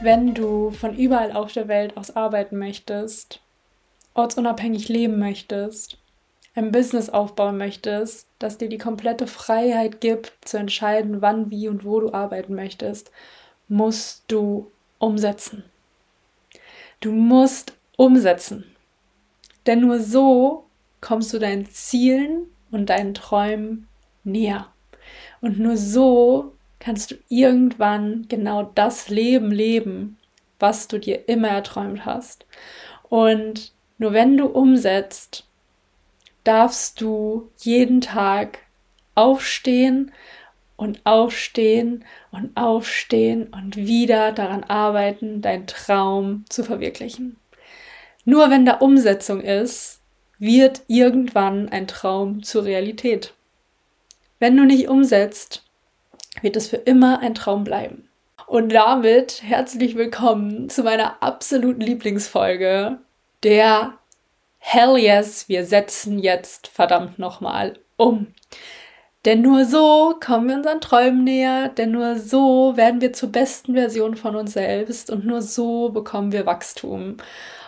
wenn 0.00 0.34
du 0.34 0.70
von 0.70 0.96
überall 0.96 1.32
auf 1.32 1.52
der 1.52 1.68
Welt 1.68 1.96
aus 1.96 2.16
arbeiten 2.16 2.58
möchtest, 2.58 3.40
ortsunabhängig 4.14 4.88
leben 4.88 5.18
möchtest, 5.18 5.98
ein 6.54 6.72
Business 6.72 7.10
aufbauen 7.10 7.58
möchtest, 7.58 8.26
das 8.38 8.58
dir 8.58 8.68
die 8.68 8.78
komplette 8.78 9.26
Freiheit 9.26 10.00
gibt, 10.00 10.32
zu 10.42 10.56
entscheiden, 10.56 11.22
wann, 11.22 11.50
wie 11.50 11.68
und 11.68 11.84
wo 11.84 12.00
du 12.00 12.12
arbeiten 12.12 12.54
möchtest, 12.54 13.10
musst 13.68 14.24
du 14.28 14.70
umsetzen. 14.98 15.64
Du 17.00 17.12
musst 17.12 17.74
umsetzen. 17.96 18.64
Denn 19.66 19.80
nur 19.80 20.00
so 20.00 20.64
kommst 21.00 21.32
du 21.32 21.38
deinen 21.38 21.66
Zielen 21.66 22.46
und 22.70 22.90
deinen 22.90 23.14
Träumen 23.14 23.86
näher. 24.24 24.66
Und 25.40 25.58
nur 25.58 25.76
so 25.76 26.52
kannst 26.80 27.12
du 27.12 27.16
irgendwann 27.28 28.26
genau 28.28 28.64
das 28.74 29.08
Leben 29.08 29.52
leben, 29.52 30.18
was 30.58 30.88
du 30.88 30.98
dir 30.98 31.28
immer 31.28 31.48
erträumt 31.48 32.04
hast. 32.04 32.46
Und 33.08 33.72
nur 33.98 34.12
wenn 34.12 34.36
du 34.36 34.46
umsetzt, 34.46 35.46
darfst 36.42 37.00
du 37.00 37.50
jeden 37.58 38.00
Tag 38.00 38.58
aufstehen 39.14 40.10
und 40.76 41.04
aufstehen 41.04 42.04
und 42.30 42.56
aufstehen 42.56 43.48
und 43.48 43.76
wieder 43.76 44.32
daran 44.32 44.64
arbeiten, 44.64 45.42
deinen 45.42 45.66
Traum 45.66 46.44
zu 46.48 46.64
verwirklichen. 46.64 47.36
Nur 48.24 48.50
wenn 48.50 48.64
da 48.64 48.74
Umsetzung 48.74 49.40
ist, 49.42 50.00
wird 50.38 50.82
irgendwann 50.88 51.68
ein 51.68 51.86
Traum 51.86 52.42
zur 52.42 52.64
Realität. 52.64 53.34
Wenn 54.38 54.56
du 54.56 54.64
nicht 54.64 54.88
umsetzt, 54.88 55.69
wird 56.42 56.56
es 56.56 56.68
für 56.68 56.76
immer 56.76 57.20
ein 57.20 57.34
Traum 57.34 57.64
bleiben. 57.64 58.08
Und 58.46 58.70
damit 58.70 59.42
herzlich 59.42 59.96
willkommen 59.96 60.70
zu 60.70 60.82
meiner 60.82 61.22
absoluten 61.22 61.80
Lieblingsfolge, 61.80 62.98
der 63.42 63.94
Hell 64.58 64.98
yes, 64.98 65.48
wir 65.48 65.64
setzen 65.64 66.18
jetzt 66.18 66.68
verdammt 66.68 67.18
nochmal 67.18 67.78
um. 67.96 68.28
Denn 69.24 69.42
nur 69.42 69.64
so 69.66 70.16
kommen 70.18 70.48
wir 70.48 70.56
unseren 70.56 70.80
Träumen 70.80 71.24
näher, 71.24 71.68
denn 71.68 71.90
nur 71.90 72.18
so 72.18 72.76
werden 72.76 73.00
wir 73.00 73.12
zur 73.12 73.30
besten 73.30 73.74
Version 73.74 74.16
von 74.16 74.34
uns 74.34 74.54
selbst 74.54 75.10
und 75.10 75.26
nur 75.26 75.42
so 75.42 75.90
bekommen 75.90 76.32
wir 76.32 76.46
Wachstum 76.46 77.18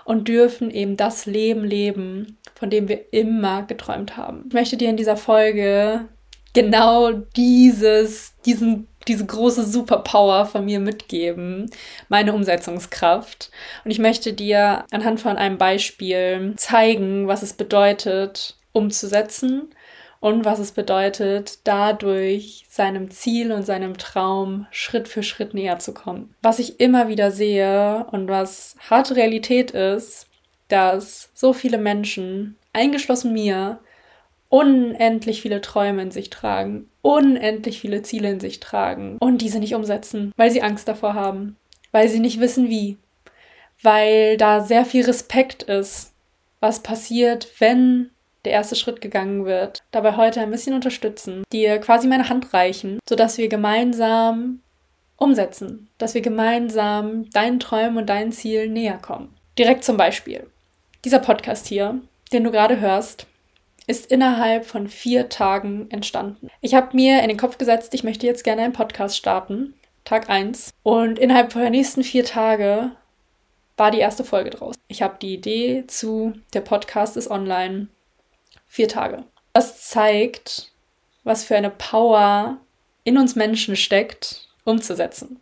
und 0.05 0.29
dürfen 0.29 0.71
eben 0.71 0.97
das 0.97 1.27
Leben 1.27 1.65
leben, 1.65 2.39
von 2.55 2.71
dem 2.71 2.89
wir 2.89 3.13
immer 3.13 3.63
geträumt 3.63 4.17
haben. 4.17 4.45
Ich 4.49 4.55
möchte 4.55 4.77
dir 4.77 4.89
in 4.89 4.97
dieser 4.97 5.17
Folge 5.17 6.09
genau 6.53 7.13
dieses, 7.13 8.35
diesen, 8.45 8.89
diese 9.09 9.27
große 9.27 9.65
Superpower 9.65 10.47
von 10.47 10.65
mir 10.65 10.81
mitgeben, 10.81 11.71
meine 12.09 12.33
Umsetzungskraft. 12.33 13.51
Und 13.85 13.91
ich 13.91 13.99
möchte 13.99 14.33
dir 14.33 14.85
anhand 14.91 15.21
von 15.21 15.37
einem 15.37 15.59
Beispiel 15.59 16.55
zeigen, 16.57 17.27
was 17.27 17.43
es 17.43 17.55
bedeutet, 17.55 18.57
umzusetzen 18.73 19.75
und 20.21 20.45
was 20.45 20.61
es 20.61 20.71
bedeutet, 20.71 21.59
dadurch 21.65 22.65
seinem 22.69 23.11
Ziel 23.11 23.51
und 23.51 23.65
seinem 23.65 23.99
Traum 23.99 24.67
Schritt 24.71 25.09
für 25.09 25.23
Schritt 25.23 25.53
näher 25.53 25.81
zu 25.81 25.93
kommen. 25.93 26.35
Was 26.43 26.61
ich 26.61 26.79
immer 26.79 27.09
wieder 27.09 27.33
sehe 27.33 28.07
und 28.13 28.29
was 28.29 28.77
harte 28.89 29.17
Realität 29.17 29.73
ist, 29.73 30.29
dass 30.69 31.31
so 31.35 31.53
viele 31.53 31.77
Menschen, 31.77 32.57
eingeschlossen 32.73 33.33
mir, 33.33 33.81
unendlich 34.53 35.41
viele 35.41 35.63
Träume 35.63 36.03
in 36.03 36.11
sich 36.11 36.29
tragen, 36.29 36.91
unendlich 37.01 37.81
viele 37.81 38.03
Ziele 38.03 38.31
in 38.31 38.39
sich 38.39 38.61
tragen 38.61 39.17
und 39.19 39.41
diese 39.41 39.59
nicht 39.59 39.75
umsetzen, 39.75 40.31
weil 40.37 40.51
sie 40.51 40.61
Angst 40.61 40.87
davor 40.87 41.15
haben, 41.15 41.57
weil 41.91 42.11
sie 42.11 42.21
nicht 42.21 42.39
wissen 42.39 42.69
wie, 42.69 42.99
weil 43.83 44.37
da 44.37 44.61
sehr 44.61 44.85
viel 44.85 45.07
Respekt 45.07 45.63
ist, 45.63 46.13
was 46.61 46.83
passiert, 46.83 47.49
wenn 47.61 48.11
der 48.45 48.53
erste 48.53 48.77
Schritt 48.77 49.01
gegangen 49.01 49.47
wird. 49.47 49.83
Dabei 49.91 50.17
heute 50.19 50.43
ein 50.43 50.51
bisschen 50.51 50.75
unterstützen, 50.75 51.45
dir 51.51 51.79
quasi 51.79 52.07
meine 52.07 52.29
Hand 52.29 52.53
reichen, 52.53 52.99
sodass 53.09 53.39
wir 53.39 53.49
gemeinsam 53.49 54.61
umsetzen, 55.17 55.89
dass 55.97 56.13
wir 56.13 56.21
gemeinsam 56.21 57.31
deinen 57.31 57.59
Träumen 57.59 57.97
und 57.97 58.11
deinen 58.11 58.33
Zielen 58.33 58.75
näher 58.75 58.99
kommen. 58.99 59.35
Direkt 59.59 59.83
zum 59.83 59.97
Beispiel. 59.97 60.47
Dieser 61.07 61.21
Podcast 61.21 61.69
hier, 61.69 62.03
den 62.35 62.45
du 62.45 62.51
gerade 62.51 62.81
hörst, 62.81 63.27
ist 63.87 64.11
innerhalb 64.11 64.65
von 64.65 64.89
vier 64.89 65.29
Tagen 65.29 65.91
entstanden. 65.91 66.49
Ich 66.61 66.75
habe 66.75 66.95
mir 66.95 67.23
in 67.23 67.29
den 67.29 67.37
Kopf 67.37 67.59
gesetzt, 67.59 67.95
ich 67.95 68.05
möchte 68.05 68.27
jetzt 68.27 68.45
gerne 68.45 68.63
einen 68.63 68.73
Podcast 68.73 69.17
starten. 69.17 69.75
Tag 70.05 70.29
1. 70.29 70.73
Und 70.83 71.19
innerhalb 71.19 71.53
der 71.53 71.71
nächsten 71.71 72.03
vier 72.03 72.25
Tage 72.25 72.93
war 73.77 73.91
die 73.91 73.99
erste 74.01 74.25
Folge 74.25 74.51
draus. 74.51 74.77
Ich 74.89 75.03
habe 75.03 75.17
die 75.21 75.35
Idee 75.35 75.85
zu, 75.87 76.35
der 76.55 76.61
Podcast 76.61 77.17
ist 77.17 77.31
online. 77.31 77.89
Vier 78.67 78.89
Tage. 78.89 79.25
Das 79.53 79.83
zeigt, 79.83 80.73
was 81.25 81.45
für 81.45 81.57
eine 81.57 81.71
Power 81.71 82.59
in 83.05 83.19
uns 83.19 83.37
Menschen 83.37 83.77
steckt, 83.77 84.49
umzusetzen. 84.65 85.41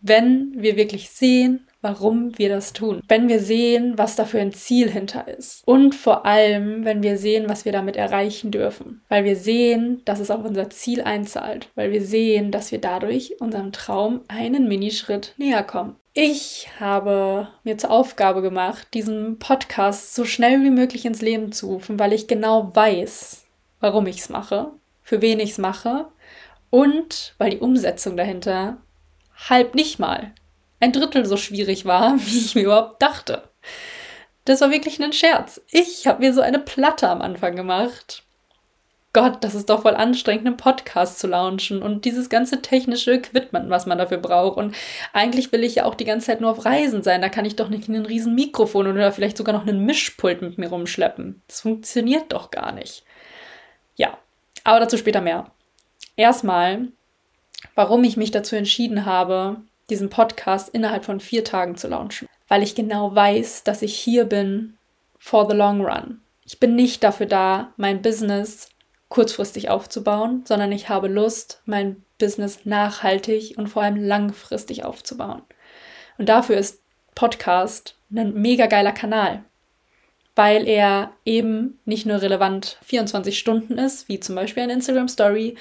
Wenn 0.00 0.52
wir 0.56 0.76
wirklich 0.76 1.10
sehen, 1.10 1.67
warum 1.88 2.36
wir 2.38 2.48
das 2.50 2.72
tun. 2.72 3.00
Wenn 3.08 3.28
wir 3.28 3.40
sehen, 3.40 3.96
was 3.96 4.14
da 4.14 4.24
für 4.24 4.40
ein 4.40 4.52
Ziel 4.52 4.90
hinter 4.90 5.26
ist. 5.26 5.62
Und 5.66 5.94
vor 5.94 6.26
allem, 6.26 6.84
wenn 6.84 7.02
wir 7.02 7.16
sehen, 7.16 7.48
was 7.48 7.64
wir 7.64 7.72
damit 7.72 7.96
erreichen 7.96 8.50
dürfen. 8.50 9.02
Weil 9.08 9.24
wir 9.24 9.36
sehen, 9.36 10.02
dass 10.04 10.20
es 10.20 10.30
auf 10.30 10.44
unser 10.44 10.68
Ziel 10.68 11.02
einzahlt. 11.02 11.70
Weil 11.74 11.90
wir 11.90 12.02
sehen, 12.02 12.50
dass 12.50 12.72
wir 12.72 12.80
dadurch 12.80 13.40
unserem 13.40 13.72
Traum 13.72 14.20
einen 14.28 14.68
Minischritt 14.68 15.34
näher 15.38 15.62
kommen. 15.62 15.96
Ich 16.12 16.68
habe 16.78 17.48
mir 17.64 17.78
zur 17.78 17.90
Aufgabe 17.90 18.42
gemacht, 18.42 18.88
diesen 18.92 19.38
Podcast 19.38 20.14
so 20.14 20.24
schnell 20.24 20.62
wie 20.64 20.70
möglich 20.70 21.06
ins 21.06 21.22
Leben 21.22 21.52
zu 21.52 21.68
rufen, 21.68 21.98
weil 21.98 22.12
ich 22.12 22.26
genau 22.26 22.74
weiß, 22.74 23.46
warum 23.80 24.06
ich 24.06 24.18
es 24.18 24.28
mache, 24.28 24.72
für 25.02 25.22
wen 25.22 25.38
ich 25.38 25.52
es 25.52 25.58
mache 25.58 26.08
und 26.70 27.34
weil 27.38 27.50
die 27.50 27.58
Umsetzung 27.58 28.16
dahinter 28.16 28.78
halb 29.48 29.76
nicht 29.76 30.00
mal 30.00 30.32
ein 30.80 30.92
Drittel 30.92 31.26
so 31.26 31.36
schwierig 31.36 31.84
war, 31.84 32.16
wie 32.18 32.38
ich 32.38 32.54
mir 32.54 32.62
überhaupt 32.62 33.02
dachte. 33.02 33.48
Das 34.44 34.60
war 34.60 34.70
wirklich 34.70 35.02
ein 35.02 35.12
Scherz. 35.12 35.60
Ich 35.70 36.06
habe 36.06 36.20
mir 36.20 36.32
so 36.32 36.40
eine 36.40 36.58
Platte 36.58 37.08
am 37.08 37.20
Anfang 37.20 37.54
gemacht. 37.54 38.22
Gott, 39.14 39.38
das 39.42 39.54
ist 39.54 39.70
doch 39.70 39.82
voll 39.82 39.94
anstrengend, 39.94 40.46
einen 40.46 40.56
Podcast 40.56 41.18
zu 41.18 41.26
launchen 41.26 41.82
und 41.82 42.04
dieses 42.04 42.28
ganze 42.28 42.60
technische 42.60 43.12
Equipment, 43.12 43.70
was 43.70 43.86
man 43.86 43.98
dafür 43.98 44.18
braucht. 44.18 44.58
Und 44.58 44.74
eigentlich 45.12 45.50
will 45.50 45.64
ich 45.64 45.76
ja 45.76 45.84
auch 45.86 45.94
die 45.94 46.04
ganze 46.04 46.26
Zeit 46.26 46.40
nur 46.40 46.50
auf 46.50 46.64
Reisen 46.64 47.02
sein. 47.02 47.22
Da 47.22 47.28
kann 47.28 47.44
ich 47.44 47.56
doch 47.56 47.68
nicht 47.68 47.88
ein 47.88 48.04
riesen 48.04 48.34
Mikrofon 48.34 48.86
oder 48.86 49.10
vielleicht 49.10 49.38
sogar 49.38 49.54
noch 49.54 49.66
einen 49.66 49.84
Mischpult 49.84 50.42
mit 50.42 50.58
mir 50.58 50.68
rumschleppen. 50.68 51.42
Das 51.48 51.62
funktioniert 51.62 52.32
doch 52.32 52.50
gar 52.50 52.72
nicht. 52.72 53.02
Ja, 53.96 54.18
aber 54.62 54.80
dazu 54.80 54.98
später 54.98 55.22
mehr. 55.22 55.50
Erstmal, 56.16 56.88
warum 57.74 58.04
ich 58.04 58.16
mich 58.16 58.30
dazu 58.30 58.56
entschieden 58.56 59.06
habe, 59.06 59.62
diesen 59.90 60.10
Podcast 60.10 60.68
innerhalb 60.68 61.04
von 61.04 61.20
vier 61.20 61.44
Tagen 61.44 61.76
zu 61.76 61.88
launchen, 61.88 62.28
weil 62.48 62.62
ich 62.62 62.74
genau 62.74 63.14
weiß, 63.14 63.64
dass 63.64 63.82
ich 63.82 63.98
hier 63.98 64.24
bin 64.24 64.76
for 65.18 65.48
the 65.48 65.56
long 65.56 65.84
run. 65.84 66.20
Ich 66.44 66.60
bin 66.60 66.74
nicht 66.74 67.04
dafür 67.04 67.26
da, 67.26 67.72
mein 67.76 68.02
Business 68.02 68.70
kurzfristig 69.08 69.70
aufzubauen, 69.70 70.44
sondern 70.46 70.72
ich 70.72 70.88
habe 70.88 71.08
Lust, 71.08 71.62
mein 71.64 72.02
Business 72.18 72.64
nachhaltig 72.64 73.56
und 73.56 73.68
vor 73.68 73.82
allem 73.82 73.96
langfristig 73.96 74.84
aufzubauen. 74.84 75.42
Und 76.18 76.28
dafür 76.28 76.56
ist 76.56 76.82
Podcast 77.14 77.96
ein 78.14 78.34
mega 78.34 78.66
geiler 78.66 78.92
Kanal, 78.92 79.44
weil 80.34 80.68
er 80.68 81.12
eben 81.24 81.78
nicht 81.84 82.06
nur 82.06 82.22
relevant 82.22 82.78
24 82.84 83.38
Stunden 83.38 83.78
ist, 83.78 84.08
wie 84.08 84.20
zum 84.20 84.34
Beispiel 84.34 84.62
ein 84.62 84.70
Instagram 84.70 85.08
Story 85.08 85.56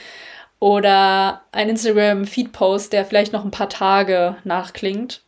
oder 0.60 1.42
ein 1.52 1.70
Instagram-Feed-Post, 1.70 2.94
der 2.94 3.06
vielleicht 3.06 3.34
noch 3.34 3.46
ein 3.46 3.52
paar 3.52 3.70
Tage 3.70 4.38
nachklingt, 4.44 5.24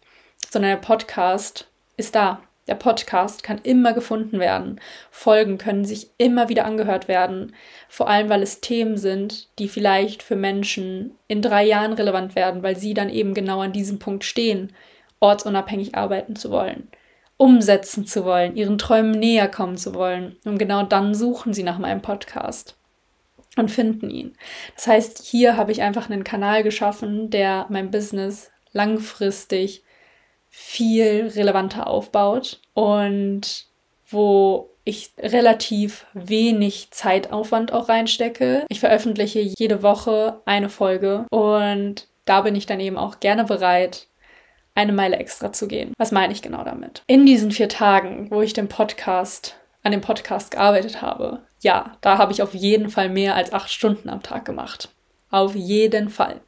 sondern 0.50 0.72
der 0.72 0.78
Podcast 0.78 1.68
ist 1.98 2.16
da. 2.16 2.42
Der 2.68 2.76
Podcast 2.76 3.42
kann 3.42 3.60
immer 3.64 3.94
gefunden 3.94 4.40
werden. 4.40 4.80
Folgen 5.10 5.58
können 5.58 5.86
sich 5.86 6.12
immer 6.20 6.50
wieder 6.50 6.66
angehört 6.66 7.08
werden. 7.08 7.56
Vor 7.88 8.08
allem, 8.08 8.30
weil 8.30 8.44
es 8.44 8.62
Themen 8.62 8.96
sind, 8.98 9.48
die 9.58 9.68
vielleicht 9.68 10.22
für 10.22 10.36
Menschen 10.36 11.18
in 11.28 11.42
drei 11.42 11.66
Jahren 11.66 11.94
relevant 11.94 12.36
werden, 12.36 12.62
weil 12.62 12.78
sie 12.78 12.94
dann 12.94 13.10
eben 13.10 13.34
genau 13.34 13.62
an 13.62 13.74
diesem 13.74 13.98
Punkt 13.98 14.24
stehen, 14.24 14.72
ortsunabhängig 15.20 15.96
arbeiten 15.96 16.36
zu 16.36 16.52
wollen, 16.52 16.90
umsetzen 17.38 18.06
zu 18.06 18.24
wollen, 18.24 18.56
ihren 18.56 18.78
Träumen 18.78 19.12
näher 19.12 19.48
kommen 19.48 19.78
zu 19.78 19.96
wollen. 19.96 20.38
Und 20.46 20.60
genau 20.60 20.84
dann 20.84 21.16
suchen 21.16 21.54
sie 21.54 21.64
nach 21.64 21.80
meinem 21.80 22.04
Podcast 22.04 22.79
und 23.60 23.70
finden 23.70 24.10
ihn. 24.10 24.36
Das 24.76 24.88
heißt, 24.88 25.24
hier 25.24 25.58
habe 25.58 25.72
ich 25.72 25.82
einfach 25.82 26.10
einen 26.10 26.24
Kanal 26.24 26.64
geschaffen, 26.64 27.30
der 27.30 27.68
mein 27.70 27.92
Business 27.92 28.52
langfristig 28.72 29.84
viel 30.50 31.32
relevanter 31.36 31.88
aufbaut 31.88 32.60
und 32.74 33.66
wo 34.10 34.72
ich 34.84 35.12
relativ 35.20 36.08
wenig 36.14 36.90
Zeitaufwand 36.92 37.72
auch 37.74 37.90
reinstecke. 37.90 38.66
Ich 38.70 38.80
veröffentliche 38.80 39.40
jede 39.40 39.84
Woche 39.84 40.42
eine 40.46 40.70
Folge 40.70 41.26
und 41.30 42.08
da 42.26 42.42
bin 42.42 42.56
ich 42.56 42.66
dann 42.66 42.80
eben 42.80 42.98
auch 42.98 43.20
gerne 43.20 43.44
bereit, 43.44 44.08
eine 44.74 44.94
Meile 44.94 45.18
extra 45.18 45.52
zu 45.52 45.68
gehen. 45.68 45.94
Was 45.98 46.12
meine 46.12 46.34
ich 46.34 46.42
genau 46.42 46.64
damit? 46.64 47.04
In 47.06 47.26
diesen 47.26 47.52
vier 47.52 47.70
Tagen, 47.70 48.32
wo 48.32 48.42
ich 48.42 48.54
den 48.54 48.68
Podcast, 48.68 49.56
an 49.84 49.92
dem 49.92 50.02
Podcast 50.02 50.52
gearbeitet 50.52 51.02
habe, 51.02 51.42
ja, 51.62 51.98
da 52.02 52.18
habe 52.18 52.32
ich 52.32 52.42
auf 52.42 52.54
jeden 52.54 52.90
Fall 52.90 53.10
mehr 53.10 53.36
als 53.36 53.54
acht 53.54 53.72
Stunden 53.72 54.10
am 54.10 54.24
Tag 54.24 54.46
gemacht. 54.46 54.90
Auf 55.32 55.56
jeden 55.56 56.10
Fall. 56.10 56.42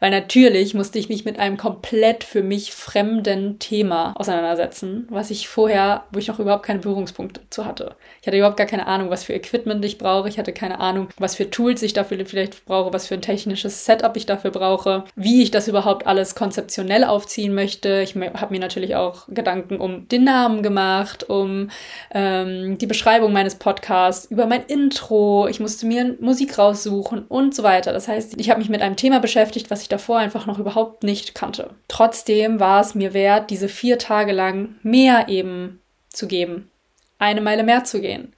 Weil 0.00 0.10
natürlich 0.10 0.72
musste 0.72 0.98
ich 0.98 1.10
mich 1.10 1.26
mit 1.26 1.38
einem 1.38 1.58
komplett 1.58 2.24
für 2.24 2.42
mich 2.42 2.72
fremden 2.72 3.58
Thema 3.58 4.14
auseinandersetzen, 4.16 5.06
was 5.10 5.30
ich 5.30 5.48
vorher, 5.48 6.04
wo 6.10 6.18
ich 6.18 6.28
noch 6.28 6.38
überhaupt 6.38 6.64
keine 6.64 6.78
Berührungspunkte 6.78 7.42
zu 7.50 7.66
hatte. 7.66 7.94
Ich 8.20 8.26
hatte 8.26 8.38
überhaupt 8.38 8.56
gar 8.56 8.66
keine 8.66 8.86
Ahnung, 8.86 9.10
was 9.10 9.24
für 9.24 9.34
Equipment 9.34 9.84
ich 9.84 9.98
brauche. 9.98 10.28
Ich 10.28 10.38
hatte 10.38 10.52
keine 10.52 10.80
Ahnung, 10.80 11.08
was 11.18 11.34
für 11.34 11.50
Tools 11.50 11.82
ich 11.82 11.92
dafür 11.92 12.24
vielleicht 12.24 12.64
brauche, 12.64 12.92
was 12.92 13.08
für 13.08 13.14
ein 13.14 13.22
technisches 13.22 13.84
Setup 13.84 14.16
ich 14.16 14.26
dafür 14.26 14.50
brauche, 14.50 15.04
wie 15.16 15.42
ich 15.42 15.50
das 15.50 15.68
überhaupt 15.68 16.06
alles 16.06 16.34
konzeptionell 16.34 17.04
aufziehen 17.04 17.54
möchte. 17.54 18.00
Ich 18.00 18.14
habe 18.14 18.54
mir 18.54 18.60
natürlich 18.60 18.96
auch 18.96 19.28
Gedanken 19.28 19.78
um 19.78 20.08
den 20.08 20.24
Namen 20.24 20.62
gemacht, 20.62 21.28
um 21.28 21.70
ähm, 22.12 22.78
die 22.78 22.86
Beschreibung 22.86 23.32
meines 23.32 23.56
Podcasts, 23.56 24.30
über 24.30 24.46
mein 24.46 24.62
Intro. 24.64 25.46
Ich 25.48 25.60
musste 25.60 25.86
mir 25.86 26.16
Musik 26.20 26.56
raussuchen 26.56 27.26
und 27.28 27.54
so 27.54 27.62
weiter. 27.62 27.92
Das 27.92 28.08
heißt, 28.08 28.19
heißt, 28.24 28.40
ich 28.40 28.50
habe 28.50 28.60
mich 28.60 28.68
mit 28.68 28.82
einem 28.82 28.96
Thema 28.96 29.20
beschäftigt, 29.20 29.70
was 29.70 29.82
ich 29.82 29.88
davor 29.88 30.18
einfach 30.18 30.46
noch 30.46 30.58
überhaupt 30.58 31.02
nicht 31.02 31.34
kannte. 31.34 31.70
Trotzdem 31.88 32.60
war 32.60 32.80
es 32.80 32.94
mir 32.94 33.14
wert, 33.14 33.50
diese 33.50 33.68
vier 33.68 33.98
Tage 33.98 34.32
lang 34.32 34.76
mehr 34.82 35.28
eben 35.28 35.80
zu 36.10 36.26
geben, 36.26 36.70
eine 37.18 37.40
Meile 37.40 37.62
mehr 37.62 37.84
zu 37.84 38.00
gehen 38.00 38.34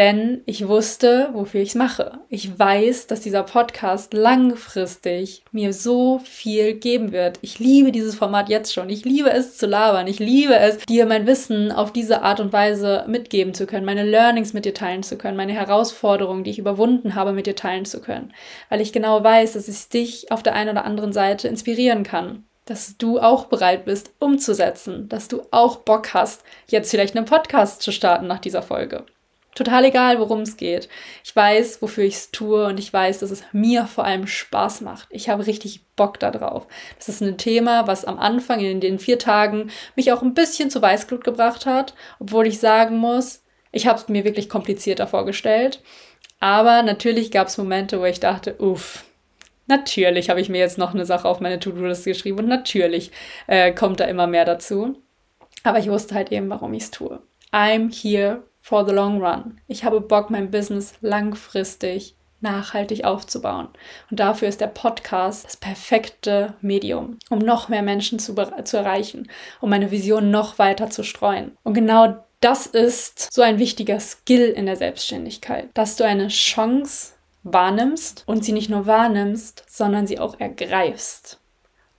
denn 0.00 0.40
ich 0.46 0.66
wusste, 0.66 1.28
wofür 1.34 1.60
ich 1.60 1.68
es 1.68 1.74
mache. 1.74 2.20
Ich 2.30 2.58
weiß, 2.58 3.06
dass 3.06 3.20
dieser 3.20 3.42
Podcast 3.42 4.14
langfristig 4.14 5.44
mir 5.52 5.74
so 5.74 6.20
viel 6.20 6.72
geben 6.72 7.12
wird. 7.12 7.38
Ich 7.42 7.58
liebe 7.58 7.92
dieses 7.92 8.14
Format 8.14 8.48
jetzt 8.48 8.72
schon. 8.72 8.88
Ich 8.88 9.04
liebe 9.04 9.30
es 9.30 9.58
zu 9.58 9.66
labern. 9.66 10.06
Ich 10.06 10.18
liebe 10.18 10.56
es, 10.56 10.78
dir 10.78 11.04
mein 11.04 11.26
Wissen 11.26 11.70
auf 11.70 11.92
diese 11.92 12.22
Art 12.22 12.40
und 12.40 12.50
Weise 12.50 13.04
mitgeben 13.08 13.52
zu 13.52 13.66
können, 13.66 13.84
meine 13.84 14.04
Learnings 14.04 14.54
mit 14.54 14.64
dir 14.64 14.72
teilen 14.72 15.02
zu 15.02 15.18
können, 15.18 15.36
meine 15.36 15.52
Herausforderungen, 15.52 16.44
die 16.44 16.52
ich 16.52 16.58
überwunden 16.58 17.14
habe, 17.14 17.32
mit 17.32 17.46
dir 17.46 17.54
teilen 17.54 17.84
zu 17.84 18.00
können. 18.00 18.32
Weil 18.70 18.80
ich 18.80 18.94
genau 18.94 19.22
weiß, 19.22 19.52
dass 19.52 19.68
ich 19.68 19.90
dich 19.90 20.32
auf 20.32 20.42
der 20.42 20.54
einen 20.54 20.70
oder 20.70 20.86
anderen 20.86 21.12
Seite 21.12 21.46
inspirieren 21.46 22.04
kann 22.04 22.44
dass 22.66 22.96
du 22.98 23.18
auch 23.18 23.46
bereit 23.46 23.84
bist, 23.84 24.12
umzusetzen, 24.20 25.08
dass 25.08 25.26
du 25.26 25.42
auch 25.50 25.78
Bock 25.78 26.14
hast, 26.14 26.44
jetzt 26.68 26.92
vielleicht 26.92 27.16
einen 27.16 27.26
Podcast 27.26 27.82
zu 27.82 27.90
starten 27.90 28.28
nach 28.28 28.38
dieser 28.38 28.62
Folge. 28.62 29.06
Total 29.54 29.84
egal, 29.84 30.20
worum 30.20 30.40
es 30.40 30.56
geht. 30.56 30.88
Ich 31.24 31.34
weiß, 31.34 31.82
wofür 31.82 32.04
ich 32.04 32.14
es 32.14 32.30
tue 32.30 32.66
und 32.66 32.78
ich 32.78 32.92
weiß, 32.92 33.18
dass 33.18 33.32
es 33.32 33.42
mir 33.52 33.86
vor 33.86 34.04
allem 34.04 34.26
Spaß 34.26 34.80
macht. 34.82 35.08
Ich 35.10 35.28
habe 35.28 35.46
richtig 35.46 35.84
Bock 35.96 36.20
darauf. 36.20 36.68
Das 36.96 37.08
ist 37.08 37.20
ein 37.20 37.36
Thema, 37.36 37.88
was 37.88 38.04
am 38.04 38.18
Anfang 38.18 38.60
in 38.60 38.80
den 38.80 39.00
vier 39.00 39.18
Tagen 39.18 39.70
mich 39.96 40.12
auch 40.12 40.22
ein 40.22 40.34
bisschen 40.34 40.70
zu 40.70 40.80
Weißglut 40.80 41.24
gebracht 41.24 41.66
hat, 41.66 41.94
obwohl 42.20 42.46
ich 42.46 42.60
sagen 42.60 42.96
muss, 42.96 43.42
ich 43.72 43.86
habe 43.86 43.98
es 43.98 44.08
mir 44.08 44.24
wirklich 44.24 44.48
komplizierter 44.48 45.08
vorgestellt. 45.08 45.82
Aber 46.38 46.82
natürlich 46.82 47.32
gab 47.32 47.48
es 47.48 47.58
Momente, 47.58 48.00
wo 48.00 48.04
ich 48.04 48.20
dachte, 48.20 48.56
uff, 48.58 49.04
natürlich 49.66 50.30
habe 50.30 50.40
ich 50.40 50.48
mir 50.48 50.58
jetzt 50.58 50.78
noch 50.78 50.94
eine 50.94 51.04
Sache 51.04 51.28
auf 51.28 51.40
meine 51.40 51.58
To-Do-Liste 51.58 52.10
geschrieben 52.10 52.38
und 52.38 52.48
natürlich 52.48 53.10
äh, 53.48 53.72
kommt 53.72 53.98
da 53.98 54.04
immer 54.04 54.28
mehr 54.28 54.44
dazu. 54.44 54.96
Aber 55.64 55.80
ich 55.80 55.90
wusste 55.90 56.14
halt 56.14 56.30
eben, 56.30 56.48
warum 56.48 56.72
ich 56.72 56.84
es 56.84 56.90
tue. 56.92 57.20
I'm 57.52 57.92
here 57.92 58.44
for 58.60 58.86
the 58.86 58.92
long 58.92 59.22
run. 59.22 59.60
Ich 59.66 59.84
habe 59.84 60.00
Bock, 60.00 60.30
mein 60.30 60.50
Business 60.50 60.94
langfristig 61.00 62.14
nachhaltig 62.40 63.04
aufzubauen. 63.04 63.68
Und 64.10 64.20
dafür 64.20 64.48
ist 64.48 64.60
der 64.60 64.66
Podcast 64.68 65.44
das 65.44 65.56
perfekte 65.56 66.54
Medium, 66.60 67.18
um 67.28 67.38
noch 67.38 67.68
mehr 67.68 67.82
Menschen 67.82 68.18
zu, 68.18 68.34
zu 68.64 68.76
erreichen, 68.76 69.30
um 69.60 69.70
meine 69.70 69.90
Vision 69.90 70.30
noch 70.30 70.58
weiter 70.58 70.90
zu 70.90 71.02
streuen. 71.02 71.56
Und 71.62 71.74
genau 71.74 72.24
das 72.40 72.66
ist 72.66 73.32
so 73.32 73.42
ein 73.42 73.58
wichtiger 73.58 74.00
Skill 74.00 74.48
in 74.48 74.66
der 74.66 74.76
Selbstständigkeit, 74.76 75.68
dass 75.74 75.96
du 75.96 76.04
eine 76.04 76.28
Chance 76.28 77.12
wahrnimmst 77.42 78.22
und 78.26 78.44
sie 78.44 78.52
nicht 78.52 78.70
nur 78.70 78.86
wahrnimmst, 78.86 79.64
sondern 79.68 80.06
sie 80.06 80.18
auch 80.18 80.40
ergreifst 80.40 81.38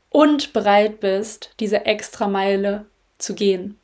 und 0.10 0.54
bereit 0.54 1.00
bist, 1.00 1.52
diese 1.60 1.86
extra 1.86 2.28
Meile 2.28 2.86
zu 3.18 3.36
gehen 3.36 3.78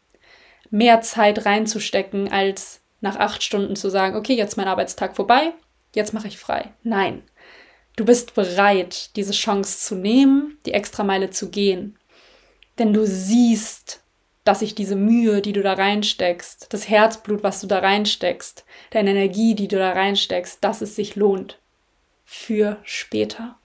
mehr 0.70 1.02
Zeit 1.02 1.46
reinzustecken, 1.46 2.32
als 2.32 2.82
nach 3.02 3.18
acht 3.18 3.44
Stunden 3.44 3.76
zu 3.76 3.90
sagen, 3.90 4.16
okay, 4.16 4.34
jetzt 4.34 4.58
mein 4.58 4.68
Arbeitstag 4.68 5.16
vorbei, 5.16 5.54
jetzt 5.94 6.14
mache 6.14 6.28
ich 6.28 6.38
frei. 6.38 6.74
Nein. 6.84 7.24
Du 7.96 8.06
bist 8.06 8.36
bereit, 8.36 9.16
diese 9.16 9.32
Chance 9.32 9.80
zu 9.80 9.96
nehmen, 9.96 10.60
die 10.66 10.74
Extrameile 10.74 11.32
zu 11.32 11.50
gehen. 11.50 11.98
Denn 12.78 12.94
du 12.94 13.06
siehst, 13.08 14.02
dass 14.44 14.60
sich 14.60 14.76
diese 14.76 14.96
Mühe, 14.96 15.42
die 15.42 15.52
du 15.52 15.62
da 15.62 15.74
reinsteckst, 15.74 16.68
das 16.72 16.88
Herzblut, 16.88 17.44
was 17.44 17.60
du 17.60 17.68
da 17.68 17.80
reinsteckst, 17.80 18.66
deine 18.92 19.12
Energie, 19.12 19.56
die 19.56 19.68
du 19.68 19.78
da 19.78 19.92
reinsteckst, 19.92 20.64
dass 20.64 20.82
es 20.82 20.96
sich 20.96 21.16
lohnt. 21.16 21.60
Für 22.24 22.78
später. 22.84 23.58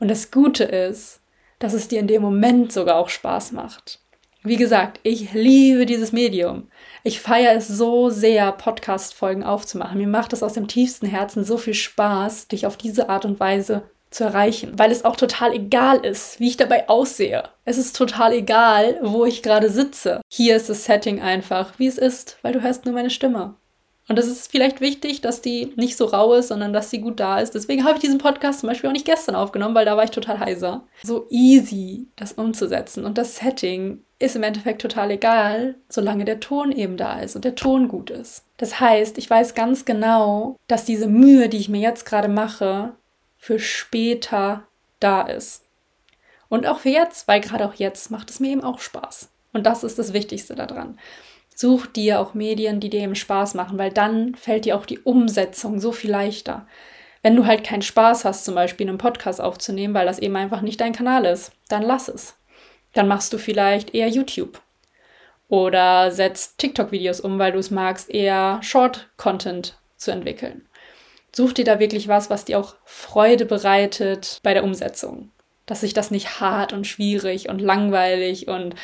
Und 0.00 0.08
das 0.08 0.30
Gute 0.30 0.64
ist, 0.64 1.20
dass 1.58 1.74
es 1.74 1.88
dir 1.88 2.00
in 2.00 2.08
dem 2.08 2.22
Moment 2.22 2.72
sogar 2.72 2.96
auch 2.96 3.08
Spaß 3.08 3.52
macht. 3.52 4.00
Wie 4.42 4.56
gesagt, 4.56 5.00
ich 5.02 5.34
liebe 5.34 5.84
dieses 5.84 6.12
Medium. 6.12 6.68
Ich 7.04 7.20
feiere 7.20 7.56
es 7.56 7.68
so 7.68 8.08
sehr, 8.08 8.52
Podcast-Folgen 8.52 9.44
aufzumachen. 9.44 9.98
Mir 9.98 10.08
macht 10.08 10.32
es 10.32 10.42
aus 10.42 10.54
dem 10.54 10.66
tiefsten 10.66 11.06
Herzen 11.06 11.44
so 11.44 11.58
viel 11.58 11.74
Spaß, 11.74 12.48
dich 12.48 12.64
auf 12.64 12.78
diese 12.78 13.10
Art 13.10 13.26
und 13.26 13.38
Weise 13.38 13.82
zu 14.10 14.24
erreichen, 14.24 14.72
weil 14.78 14.90
es 14.90 15.04
auch 15.04 15.16
total 15.16 15.52
egal 15.52 15.98
ist, 16.06 16.40
wie 16.40 16.48
ich 16.48 16.56
dabei 16.56 16.88
aussehe. 16.88 17.44
Es 17.66 17.76
ist 17.76 17.94
total 17.94 18.32
egal, 18.32 18.98
wo 19.02 19.26
ich 19.26 19.42
gerade 19.42 19.68
sitze. 19.68 20.22
Hier 20.28 20.56
ist 20.56 20.70
das 20.70 20.86
Setting 20.86 21.20
einfach, 21.20 21.78
wie 21.78 21.86
es 21.86 21.98
ist, 21.98 22.38
weil 22.40 22.54
du 22.54 22.62
hörst 22.62 22.86
nur 22.86 22.94
meine 22.94 23.10
Stimme. 23.10 23.56
Und 24.08 24.18
es 24.18 24.26
ist 24.26 24.50
vielleicht 24.50 24.80
wichtig, 24.80 25.20
dass 25.20 25.42
die 25.42 25.74
nicht 25.76 25.98
so 25.98 26.06
rau 26.06 26.32
ist, 26.32 26.48
sondern 26.48 26.72
dass 26.72 26.88
sie 26.88 27.00
gut 27.00 27.20
da 27.20 27.40
ist. 27.40 27.54
Deswegen 27.54 27.84
habe 27.84 27.96
ich 27.96 28.00
diesen 28.00 28.18
Podcast 28.18 28.60
zum 28.60 28.70
Beispiel 28.70 28.88
auch 28.88 28.94
nicht 28.94 29.04
gestern 29.04 29.36
aufgenommen, 29.36 29.74
weil 29.74 29.84
da 29.84 29.98
war 29.98 30.04
ich 30.04 30.10
total 30.10 30.40
heiser. 30.40 30.82
So 31.02 31.26
easy, 31.28 32.08
das 32.16 32.32
umzusetzen. 32.32 33.04
Und 33.04 33.18
das 33.18 33.36
Setting 33.36 34.02
ist 34.20 34.36
im 34.36 34.42
Endeffekt 34.42 34.82
total 34.82 35.10
egal, 35.10 35.74
solange 35.88 36.24
der 36.24 36.40
Ton 36.40 36.70
eben 36.70 36.96
da 36.96 37.20
ist 37.20 37.34
und 37.34 37.44
der 37.44 37.54
Ton 37.54 37.88
gut 37.88 38.10
ist. 38.10 38.44
Das 38.58 38.78
heißt, 38.78 39.18
ich 39.18 39.28
weiß 39.28 39.54
ganz 39.54 39.86
genau, 39.86 40.56
dass 40.68 40.84
diese 40.84 41.08
Mühe, 41.08 41.48
die 41.48 41.56
ich 41.56 41.70
mir 41.70 41.80
jetzt 41.80 42.04
gerade 42.04 42.28
mache, 42.28 42.92
für 43.38 43.58
später 43.58 44.64
da 45.00 45.22
ist. 45.22 45.64
Und 46.50 46.66
auch 46.66 46.80
für 46.80 46.90
jetzt, 46.90 47.26
weil 47.28 47.40
gerade 47.40 47.66
auch 47.66 47.74
jetzt 47.74 48.10
macht 48.10 48.28
es 48.28 48.40
mir 48.40 48.50
eben 48.50 48.62
auch 48.62 48.78
Spaß. 48.78 49.30
Und 49.54 49.64
das 49.64 49.82
ist 49.82 49.98
das 49.98 50.12
Wichtigste 50.12 50.54
daran. 50.54 50.98
Such 51.56 51.86
dir 51.86 52.20
auch 52.20 52.34
Medien, 52.34 52.78
die 52.78 52.90
dir 52.90 53.00
eben 53.00 53.14
Spaß 53.14 53.54
machen, 53.54 53.78
weil 53.78 53.90
dann 53.90 54.34
fällt 54.34 54.66
dir 54.66 54.76
auch 54.76 54.84
die 54.84 54.98
Umsetzung 54.98 55.80
so 55.80 55.92
viel 55.92 56.10
leichter. 56.10 56.66
Wenn 57.22 57.36
du 57.36 57.46
halt 57.46 57.64
keinen 57.64 57.82
Spaß 57.82 58.26
hast, 58.26 58.44
zum 58.44 58.54
Beispiel 58.54 58.88
einen 58.88 58.98
Podcast 58.98 59.40
aufzunehmen, 59.40 59.94
weil 59.94 60.06
das 60.06 60.18
eben 60.18 60.36
einfach 60.36 60.60
nicht 60.60 60.80
dein 60.80 60.92
Kanal 60.92 61.24
ist, 61.24 61.52
dann 61.68 61.82
lass 61.82 62.08
es. 62.08 62.34
Dann 62.94 63.08
machst 63.08 63.32
du 63.32 63.38
vielleicht 63.38 63.94
eher 63.94 64.08
YouTube. 64.08 64.60
Oder 65.48 66.12
setzt 66.12 66.58
TikTok-Videos 66.58 67.20
um, 67.20 67.38
weil 67.38 67.52
du 67.52 67.58
es 67.58 67.70
magst, 67.70 68.08
eher 68.10 68.60
Short-Content 68.62 69.78
zu 69.96 70.12
entwickeln. 70.12 70.66
Such 71.32 71.52
dir 71.52 71.64
da 71.64 71.78
wirklich 71.78 72.08
was, 72.08 72.30
was 72.30 72.44
dir 72.44 72.58
auch 72.58 72.76
Freude 72.84 73.46
bereitet 73.46 74.40
bei 74.42 74.54
der 74.54 74.64
Umsetzung. 74.64 75.30
Dass 75.66 75.80
sich 75.80 75.94
das 75.94 76.10
nicht 76.10 76.40
hart 76.40 76.72
und 76.72 76.86
schwierig 76.86 77.48
und 77.48 77.60
langweilig 77.60 78.48
und 78.48 78.74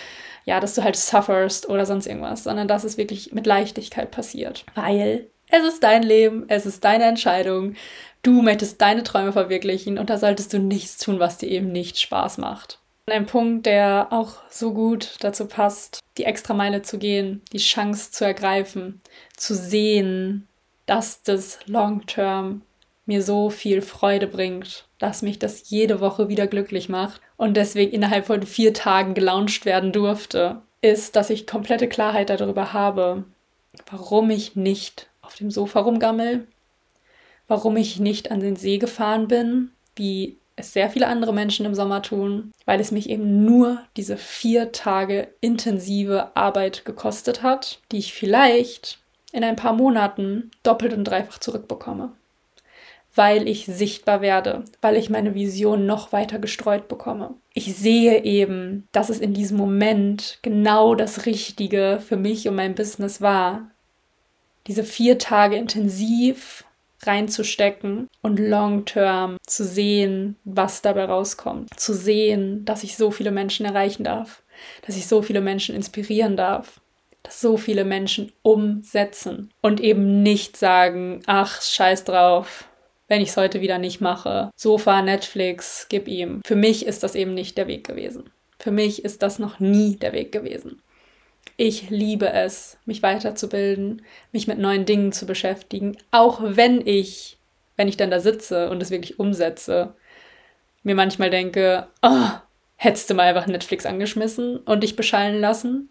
ja, 0.45 0.61
dass 0.61 0.75
du 0.75 0.85
halt 0.85 0.97
sufferst 0.97 1.69
oder 1.69 1.87
sonst 1.87 2.07
irgendwas, 2.07 2.45
sondern 2.45 2.69
dass 2.69 2.85
es 2.85 2.99
wirklich 2.99 3.33
mit 3.33 3.47
Leichtigkeit 3.47 4.13
passiert. 4.13 4.65
Weil 4.75 5.29
es 5.49 5.65
ist 5.65 5.83
dein 5.83 6.03
Leben, 6.03 6.45
es 6.49 6.67
ist 6.67 6.85
deine 6.85 7.05
Entscheidung. 7.05 7.75
Du 8.23 8.43
möchtest 8.43 8.81
deine 8.81 9.03
Träume 9.03 9.33
verwirklichen 9.33 9.99
und 9.99 10.11
da 10.11 10.19
solltest 10.19 10.53
du 10.53 10.59
nichts 10.59 10.99
tun, 10.99 11.21
was 11.21 11.39
dir 11.39 11.49
eben 11.49 11.71
nicht 11.71 11.99
Spaß 11.99 12.39
macht. 12.39 12.81
Ein 13.09 13.27
Punkt, 13.27 13.67
der 13.67 14.09
auch 14.11 14.39
so 14.51 14.73
gut 14.73 15.15
dazu 15.21 15.47
passt, 15.47 16.01
die 16.19 16.25
Extrameile 16.25 16.83
zu 16.83 16.99
gehen, 16.99 17.41
die 17.53 17.59
Chance 17.59 18.11
zu 18.11 18.25
ergreifen, 18.25 19.01
zu 19.37 19.55
sehen, 19.55 20.49
dass 20.87 21.23
das 21.23 21.61
Long-Term 21.67 22.63
mir 23.07 23.23
so 23.23 23.49
viel 23.51 23.81
Freude 23.81 24.27
bringt, 24.27 24.89
dass 24.99 25.23
mich 25.23 25.39
das 25.39 25.71
jede 25.71 26.01
Woche 26.01 26.29
wieder 26.29 26.49
glücklich 26.49 26.89
macht 26.89 27.21
und 27.37 27.57
deswegen 27.57 27.93
innerhalb 27.93 28.27
von 28.27 28.43
vier 28.43 28.75
Tagen 28.75 29.15
gelauncht 29.15 29.65
werden 29.65 29.93
durfte, 29.93 30.63
ist, 30.81 31.15
dass 31.15 31.31
ich 31.31 31.47
komplette 31.47 31.89
Klarheit 31.89 32.31
darüber 32.31 32.73
habe, 32.73 33.23
warum 33.89 34.31
ich 34.31 34.57
nicht 34.57 35.09
auf 35.23 35.37
dem 35.37 35.53
Sofa 35.53 35.79
rumgammel, 35.79 36.49
warum 37.47 37.77
ich 37.77 38.01
nicht 38.01 38.33
an 38.33 38.41
den 38.41 38.57
See 38.57 38.79
gefahren 38.79 39.29
bin, 39.29 39.71
wie 39.95 40.39
es 40.57 40.73
sehr 40.73 40.91
viele 40.91 41.07
andere 41.07 41.35
Menschen 41.35 41.67
im 41.67 41.75
Sommer 41.75 42.03
tun, 42.03 42.53
weil 42.65 42.81
es 42.81 42.91
mich 42.91 43.11
eben 43.11 43.45
nur 43.45 43.81
diese 43.97 44.17
vier 44.17 44.73
Tage 44.73 45.29
intensive 45.41 46.35
Arbeit 46.35 46.85
gekostet 46.87 47.43
hat, 47.43 47.81
die 47.93 47.99
ich 47.99 48.15
vielleicht 48.15 48.99
in 49.33 49.45
ein 49.45 49.57
paar 49.57 49.75
Monaten 49.75 50.51
doppelt 50.63 50.95
und 50.95 51.05
dreifach 51.05 51.39
zurückbekomme. 51.39 52.13
Weil 53.15 53.49
ich 53.49 53.67
sichtbar 53.67 54.23
werde, 54.23 54.65
weil 54.81 54.97
ich 54.97 55.11
meine 55.11 55.35
Vision 55.35 55.87
noch 55.87 56.13
weiter 56.13 56.39
gestreut 56.39 56.89
bekomme. 56.89 57.35
Ich 57.55 57.77
sehe 57.77 58.25
eben, 58.25 58.89
dass 58.93 59.11
es 59.11 59.21
in 59.21 59.35
diesem 59.35 59.59
Moment 59.59 60.39
genau 60.43 60.95
das 60.95 61.27
Richtige 61.27 62.01
für 62.07 62.17
mich 62.17 62.49
und 62.49 62.57
mein 62.57 62.75
Business 62.75 63.21
war. 63.21 63.71
Diese 64.67 64.85
vier 64.85 65.19
Tage 65.19 65.57
intensiv 65.57 66.65
reinzustecken 67.03 68.09
und 68.23 68.39
long-term 68.39 69.37
zu 69.47 69.65
sehen, 69.65 70.37
was 70.45 70.83
dabei 70.83 71.05
rauskommt. 71.05 71.79
Zu 71.79 71.95
sehen, 71.95 72.65
dass 72.65 72.85
ich 72.85 72.97
so 72.97 73.11
viele 73.11 73.31
Menschen 73.31 73.67
erreichen 73.67 74.05
darf, 74.05 74.43
dass 74.87 74.97
ich 74.97 75.07
so 75.07 75.23
viele 75.23 75.41
Menschen 75.41 75.75
inspirieren 75.75 76.37
darf, 76.37 76.81
dass 77.23 77.41
so 77.41 77.57
viele 77.57 77.85
Menschen 77.85 78.33
umsetzen 78.43 79.51
und 79.61 79.81
eben 79.81 80.23
nicht 80.23 80.57
sagen, 80.57 81.23
ach, 81.27 81.61
scheiß 81.61 82.05
drauf, 82.05 82.69
wenn 83.09 83.21
ich 83.21 83.31
es 83.31 83.37
heute 83.37 83.61
wieder 83.61 83.79
nicht 83.79 84.01
mache. 84.01 84.51
Sofa, 84.57 85.03
Netflix, 85.03 85.87
gib 85.89 86.09
ihm. 86.09 86.41
Für 86.45 86.57
mich 86.57 86.87
ist 86.87 87.03
das 87.03 87.15
eben 87.15 87.35
nicht 87.35 87.59
der 87.59 87.67
Weg 87.67 87.87
gewesen. 87.87 88.31
Für 88.59 88.71
mich 88.71 89.05
ist 89.05 89.23
das 89.23 89.39
noch 89.39 89.61
nie 89.61 89.97
der 89.97 90.13
Weg 90.13 90.33
gewesen. 90.33 90.83
Ich 91.57 91.89
liebe 91.89 92.31
es, 92.31 92.79
mich 92.85 93.03
weiterzubilden, 93.03 94.03
mich 94.33 94.47
mit 94.47 94.59
neuen 94.59 94.85
Dingen 94.85 95.13
zu 95.13 95.25
beschäftigen, 95.25 95.97
auch 96.11 96.41
wenn 96.43 96.87
ich, 96.87 97.39
wenn 97.77 97.89
ich 97.89 97.97
dann 97.97 98.11
da 98.11 98.21
sitze 98.21 98.69
und 98.69 98.83
es 98.83 98.91
wirklich 98.91 99.19
umsetze, 99.19 99.95
mir 100.83 100.95
manchmal 100.95 101.31
denke, 101.31 101.89
oh, 102.03 102.29
hättest 102.77 103.11
du 103.11 103.15
mal 103.15 103.25
einfach 103.25 103.47
Netflix 103.47 103.87
angeschmissen 103.87 104.59
und 104.59 104.83
dich 104.83 104.97
beschallen 104.97 105.41
lassen. 105.41 105.91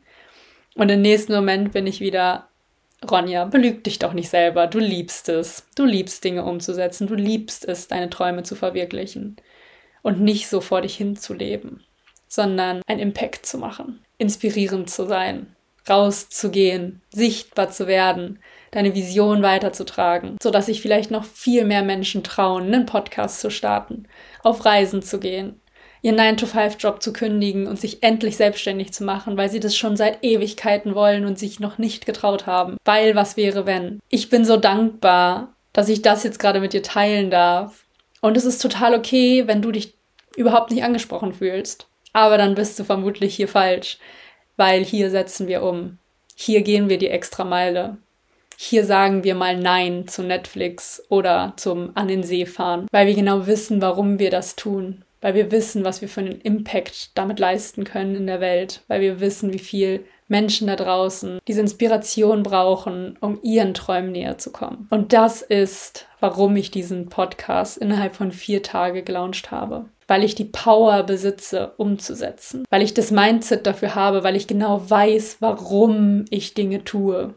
Und 0.76 0.90
im 0.90 1.02
nächsten 1.02 1.34
Moment 1.34 1.72
bin 1.74 1.88
ich 1.88 2.00
wieder, 2.00 2.48
Ronja, 3.10 3.46
belüg 3.46 3.84
dich 3.84 4.00
doch 4.00 4.14
nicht 4.14 4.30
selber. 4.30 4.68
Du 4.68 4.80
liebst 4.80 5.30
es. 5.30 5.66
Du 5.76 5.86
liebst 5.86 6.24
Dinge 6.24 6.46
umzusetzen. 6.46 7.08
Du 7.08 7.16
liebst 7.16 7.68
es, 7.68 7.88
deine 7.88 8.10
Träume 8.10 8.44
zu 8.44 8.56
verwirklichen. 8.56 9.36
Und 10.02 10.22
nicht 10.22 10.48
so 10.48 10.62
vor 10.62 10.82
dich 10.82 10.96
hinzuleben, 10.96 11.84
sondern 12.28 12.82
einen 12.86 13.00
Impact 13.00 13.46
zu 13.46 13.58
machen, 13.58 14.06
inspirierend 14.18 14.90
zu 14.90 15.08
sein, 15.08 15.55
rauszugehen, 15.90 17.02
sichtbar 17.12 17.70
zu 17.70 17.88
werden, 17.88 18.40
deine 18.72 18.94
Vision 18.94 19.42
weiterzutragen, 19.42 20.38
sodass 20.42 20.66
sich 20.66 20.82
vielleicht 20.82 21.12
noch 21.12 21.24
viel 21.24 21.66
mehr 21.66 21.84
Menschen 21.84 22.24
trauen, 22.24 22.66
einen 22.66 22.86
Podcast 22.86 23.40
zu 23.40 23.50
starten, 23.50 24.08
auf 24.44 24.66
Reisen 24.66 25.02
zu 25.02 25.20
gehen, 25.20 25.62
ihren 26.02 26.20
9-to-5-Job 26.20 27.02
zu 27.02 27.14
kündigen 27.14 27.68
und 27.68 27.80
sich 27.80 28.04
endlich 28.04 28.38
selbstständig 28.38 28.94
zu 28.94 29.04
machen, 29.04 29.38
weil 29.38 29.50
sie 29.50 29.60
das 29.60 29.76
schon 29.76 29.98
seit 29.98 30.24
Ewigkeiten 30.24 30.94
wollen 30.94 31.26
und 31.26 31.40
sich 31.40 31.60
noch 31.60 31.78
nicht 31.78 32.06
getraut 32.06 32.46
haben. 32.46 32.78
Weil 32.86 33.16
was 33.16 33.38
wäre, 33.38 33.66
wenn? 33.66 34.00
Ich 34.10 34.30
bin 34.30 34.46
so 34.46 34.58
dankbar, 34.58 35.56
dass 35.74 35.90
ich 35.90 36.02
das 36.02 36.24
jetzt 36.24 36.40
gerade 36.40 36.60
mit 36.60 36.74
dir 36.74 36.84
teilen 36.84 37.32
darf. 37.32 37.86
Und 38.22 38.38
es 38.38 38.46
ist 38.46 38.62
total 38.62 38.94
okay, 38.94 39.48
wenn 39.48 39.62
du 39.62 39.72
dich 39.72 39.96
überhaupt 40.36 40.70
nicht 40.72 40.84
angesprochen 40.84 41.34
fühlst. 41.34 41.88
Aber 42.14 42.38
dann 42.38 42.56
bist 42.56 42.78
du 42.78 42.84
vermutlich 42.84 43.36
hier 43.36 43.48
falsch 43.48 43.98
weil 44.58 44.84
hier 44.84 45.10
setzen 45.10 45.48
wir 45.48 45.64
um. 45.64 45.98
Hier 46.36 46.62
gehen 46.64 46.90
wir 46.90 46.98
die 46.98 47.10
extra 47.10 47.44
Meile. 47.44 47.98
Hier 48.58 48.86
sagen 48.86 49.24
wir 49.24 49.36
mal 49.36 49.58
Nein 49.58 50.08
zu 50.08 50.24
Netflix 50.24 51.04
oder 51.10 51.54
zum 51.58 51.92
An 51.96 52.08
den 52.08 52.24
See 52.24 52.46
fahren, 52.46 52.88
weil 52.92 53.08
wir 53.08 53.16
genau 53.16 53.48
wissen, 53.48 53.82
warum 53.82 54.20
wir 54.20 54.32
das 54.32 54.56
tun, 54.56 55.05
weil 55.26 55.34
wir 55.34 55.50
wissen, 55.50 55.84
was 55.84 56.02
wir 56.04 56.08
für 56.08 56.20
einen 56.20 56.40
Impact 56.42 57.18
damit 57.18 57.40
leisten 57.40 57.84
können 57.84 58.14
in 58.14 58.28
der 58.28 58.42
Welt, 58.42 58.82
weil 58.88 59.02
wir 59.02 59.20
wissen, 59.20 59.54
wie 59.54 59.60
viel 59.60 60.06
Menschen 60.28 60.68
da 60.68 60.76
draußen 60.76 61.40
diese 61.48 61.62
Inspiration 61.62 62.44
brauchen, 62.44 63.18
um 63.22 63.40
ihren 63.42 63.74
Träumen 63.74 64.12
näher 64.12 64.38
zu 64.38 64.52
kommen. 64.52 64.88
Und 64.92 65.14
das 65.14 65.42
ist, 65.42 66.06
warum 66.20 66.56
ich 66.56 66.70
diesen 66.70 67.10
Podcast 67.10 67.80
innerhalb 67.80 68.16
von 68.16 68.32
vier 68.32 68.62
Tagen 68.62 69.04
gelauncht 69.04 69.50
habe. 69.50 69.86
Weil 70.06 70.24
ich 70.24 70.36
die 70.36 70.46
Power 70.46 71.02
besitze, 71.02 71.74
umzusetzen, 71.78 72.64
weil 72.70 72.84
ich 72.84 72.94
das 72.94 73.10
Mindset 73.10 73.66
dafür 73.66 73.96
habe, 73.96 74.24
weil 74.24 74.36
ich 74.36 74.46
genau 74.46 74.88
weiß, 74.88 75.38
warum 75.40 76.26
ich 76.30 76.54
Dinge 76.54 76.84
tue, 76.84 77.34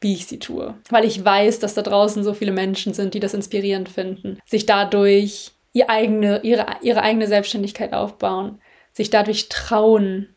wie 0.00 0.12
ich 0.12 0.26
sie 0.26 0.38
tue, 0.38 0.76
weil 0.88 1.04
ich 1.04 1.24
weiß, 1.24 1.58
dass 1.58 1.74
da 1.74 1.82
draußen 1.82 2.22
so 2.22 2.32
viele 2.32 2.52
Menschen 2.52 2.94
sind, 2.94 3.14
die 3.14 3.20
das 3.20 3.34
inspirierend 3.34 3.88
finden, 3.88 4.38
sich 4.46 4.66
dadurch 4.66 5.57
ihre 5.72 5.88
eigene, 5.88 6.40
ihre, 6.42 6.66
ihre 6.82 7.02
eigene 7.02 7.26
Selbstständigkeit 7.26 7.92
aufbauen, 7.92 8.60
sich 8.92 9.10
dadurch 9.10 9.48
trauen, 9.48 10.34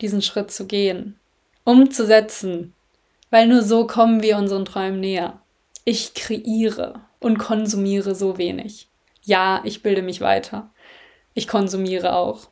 diesen 0.00 0.22
Schritt 0.22 0.50
zu 0.50 0.66
gehen, 0.66 1.18
umzusetzen, 1.64 2.74
weil 3.30 3.46
nur 3.46 3.62
so 3.62 3.86
kommen 3.86 4.22
wir 4.22 4.36
unseren 4.36 4.64
Träumen 4.64 5.00
näher. 5.00 5.40
Ich 5.84 6.14
kreiere 6.14 7.00
und 7.20 7.38
konsumiere 7.38 8.14
so 8.14 8.38
wenig. 8.38 8.88
Ja, 9.22 9.62
ich 9.64 9.82
bilde 9.82 10.02
mich 10.02 10.20
weiter. 10.20 10.70
Ich 11.34 11.48
konsumiere 11.48 12.14
auch. 12.14 12.48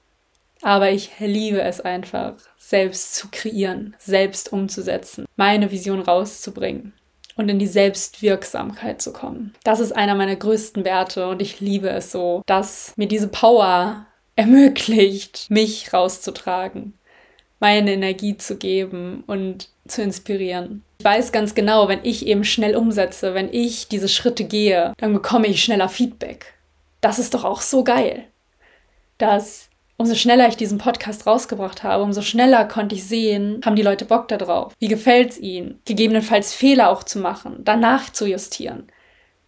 Aber 0.62 0.90
ich 0.90 1.10
liebe 1.18 1.62
es 1.62 1.80
einfach, 1.80 2.34
selbst 2.58 3.14
zu 3.14 3.28
kreieren, 3.30 3.96
selbst 3.98 4.52
umzusetzen, 4.52 5.26
meine 5.36 5.70
Vision 5.70 6.00
rauszubringen 6.00 6.92
und 7.40 7.49
in 7.49 7.59
die 7.59 7.66
Selbstwirksamkeit 7.66 9.02
zu 9.02 9.12
kommen. 9.12 9.54
Das 9.64 9.80
ist 9.80 9.92
einer 9.92 10.14
meiner 10.14 10.37
größten 10.37 10.85
Werte 10.85 11.28
und 11.28 11.42
ich 11.42 11.61
liebe 11.61 11.88
es 11.90 12.12
so, 12.12 12.42
dass 12.47 12.92
mir 12.97 13.09
diese 13.09 13.28
Power 13.28 14.06
ermöglicht, 14.37 15.47
mich 15.50 15.92
rauszutragen, 15.92 16.94
meine 17.59 17.92
Energie 17.92 18.37
zu 18.37 18.56
geben 18.56 19.25
und 19.26 19.68
zu 19.88 20.02
inspirieren. 20.02 20.85
Ich 20.99 21.04
weiß 21.04 21.32
ganz 21.32 21.54
genau, 21.54 21.88
wenn 21.88 22.00
ich 22.04 22.26
eben 22.26 22.44
schnell 22.44 22.76
umsetze, 22.76 23.35
wenn 23.35 23.52
ich 23.52 23.88
diese 23.88 24.09
Schritte 24.09 24.44
gehe, 24.44 24.92
dann 24.99 25.12
bekomme 25.12 25.49
ich 25.49 25.64
schneller 25.64 25.88
Feedback. 25.88 26.54
Das 27.00 27.18
ist 27.18 27.35
doch 27.35 27.44
auch 27.44 27.62
so 27.62 27.82
geil 27.82 28.26
dass 29.20 29.68
umso 30.00 30.14
schneller 30.14 30.49
ich 30.49 30.57
diesen 30.57 30.78
Podcast 30.78 31.26
rausgebracht 31.26 31.83
habe, 31.83 32.02
umso 32.02 32.23
schneller 32.23 32.64
konnte 32.64 32.95
ich 32.95 33.04
sehen, 33.04 33.61
haben 33.66 33.76
die 33.76 33.83
Leute 33.83 34.07
Bock 34.07 34.28
darauf. 34.28 34.73
Wie 34.78 34.88
gefällt 34.88 35.33
es 35.33 35.38
ihnen? 35.38 35.78
Gegebenenfalls 35.85 36.54
Fehler 36.54 36.88
auch 36.88 37.04
zu 37.04 37.19
machen, 37.19 37.61
danach 37.64 38.09
zu 38.11 38.26
justieren. 38.26 38.87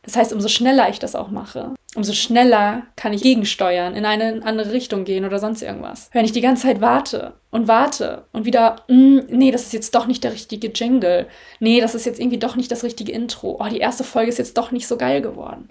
Das 0.02 0.14
heißt, 0.14 0.30
umso 0.30 0.48
schneller 0.48 0.90
ich 0.90 0.98
das 0.98 1.14
auch 1.14 1.28
mache, 1.28 1.74
umso 1.94 2.12
schneller 2.12 2.82
kann 2.96 3.14
ich 3.14 3.22
gegensteuern, 3.22 3.94
in 3.94 4.04
eine 4.04 4.42
andere 4.44 4.72
Richtung 4.72 5.04
gehen 5.04 5.24
oder 5.24 5.38
sonst 5.38 5.62
irgendwas. 5.62 6.10
Wenn 6.12 6.26
ich 6.26 6.32
die 6.32 6.42
ganze 6.42 6.64
Zeit 6.64 6.82
warte 6.82 7.32
und 7.50 7.66
warte 7.66 8.26
und 8.32 8.44
wieder, 8.44 8.84
mm, 8.88 9.20
nee, 9.30 9.52
das 9.52 9.62
ist 9.62 9.72
jetzt 9.72 9.94
doch 9.94 10.06
nicht 10.06 10.22
der 10.22 10.34
richtige 10.34 10.68
Jingle. 10.68 11.28
Nee, 11.60 11.80
das 11.80 11.94
ist 11.94 12.04
jetzt 12.04 12.20
irgendwie 12.20 12.38
doch 12.38 12.56
nicht 12.56 12.70
das 12.70 12.84
richtige 12.84 13.12
Intro. 13.12 13.58
Oh, 13.58 13.68
die 13.70 13.78
erste 13.78 14.04
Folge 14.04 14.28
ist 14.28 14.38
jetzt 14.38 14.58
doch 14.58 14.70
nicht 14.70 14.86
so 14.86 14.98
geil 14.98 15.22
geworden 15.22 15.70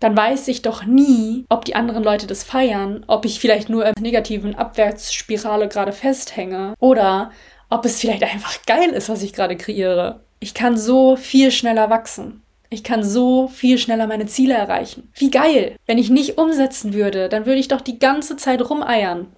dann 0.00 0.16
weiß 0.16 0.48
ich 0.48 0.62
doch 0.62 0.84
nie, 0.84 1.46
ob 1.48 1.64
die 1.64 1.74
anderen 1.74 2.04
Leute 2.04 2.26
das 2.26 2.44
feiern, 2.44 3.04
ob 3.06 3.24
ich 3.24 3.40
vielleicht 3.40 3.68
nur 3.68 3.86
in 3.86 3.94
negativen 4.00 4.54
Abwärtsspirale 4.54 5.68
gerade 5.68 5.92
festhänge 5.92 6.74
oder 6.78 7.30
ob 7.70 7.84
es 7.84 8.00
vielleicht 8.00 8.22
einfach 8.22 8.64
geil 8.66 8.90
ist, 8.90 9.08
was 9.08 9.22
ich 9.22 9.32
gerade 9.32 9.56
kreiere. 9.56 10.20
Ich 10.38 10.54
kann 10.54 10.76
so 10.76 11.16
viel 11.16 11.50
schneller 11.50 11.90
wachsen. 11.90 12.42
Ich 12.68 12.84
kann 12.84 13.02
so 13.02 13.48
viel 13.48 13.78
schneller 13.78 14.06
meine 14.06 14.26
Ziele 14.26 14.54
erreichen. 14.54 15.10
Wie 15.14 15.30
geil! 15.30 15.76
Wenn 15.86 15.98
ich 15.98 16.10
nicht 16.10 16.36
umsetzen 16.36 16.94
würde, 16.94 17.28
dann 17.28 17.46
würde 17.46 17.60
ich 17.60 17.68
doch 17.68 17.80
die 17.80 17.98
ganze 17.98 18.36
Zeit 18.36 18.68
rumeiern. 18.68 19.28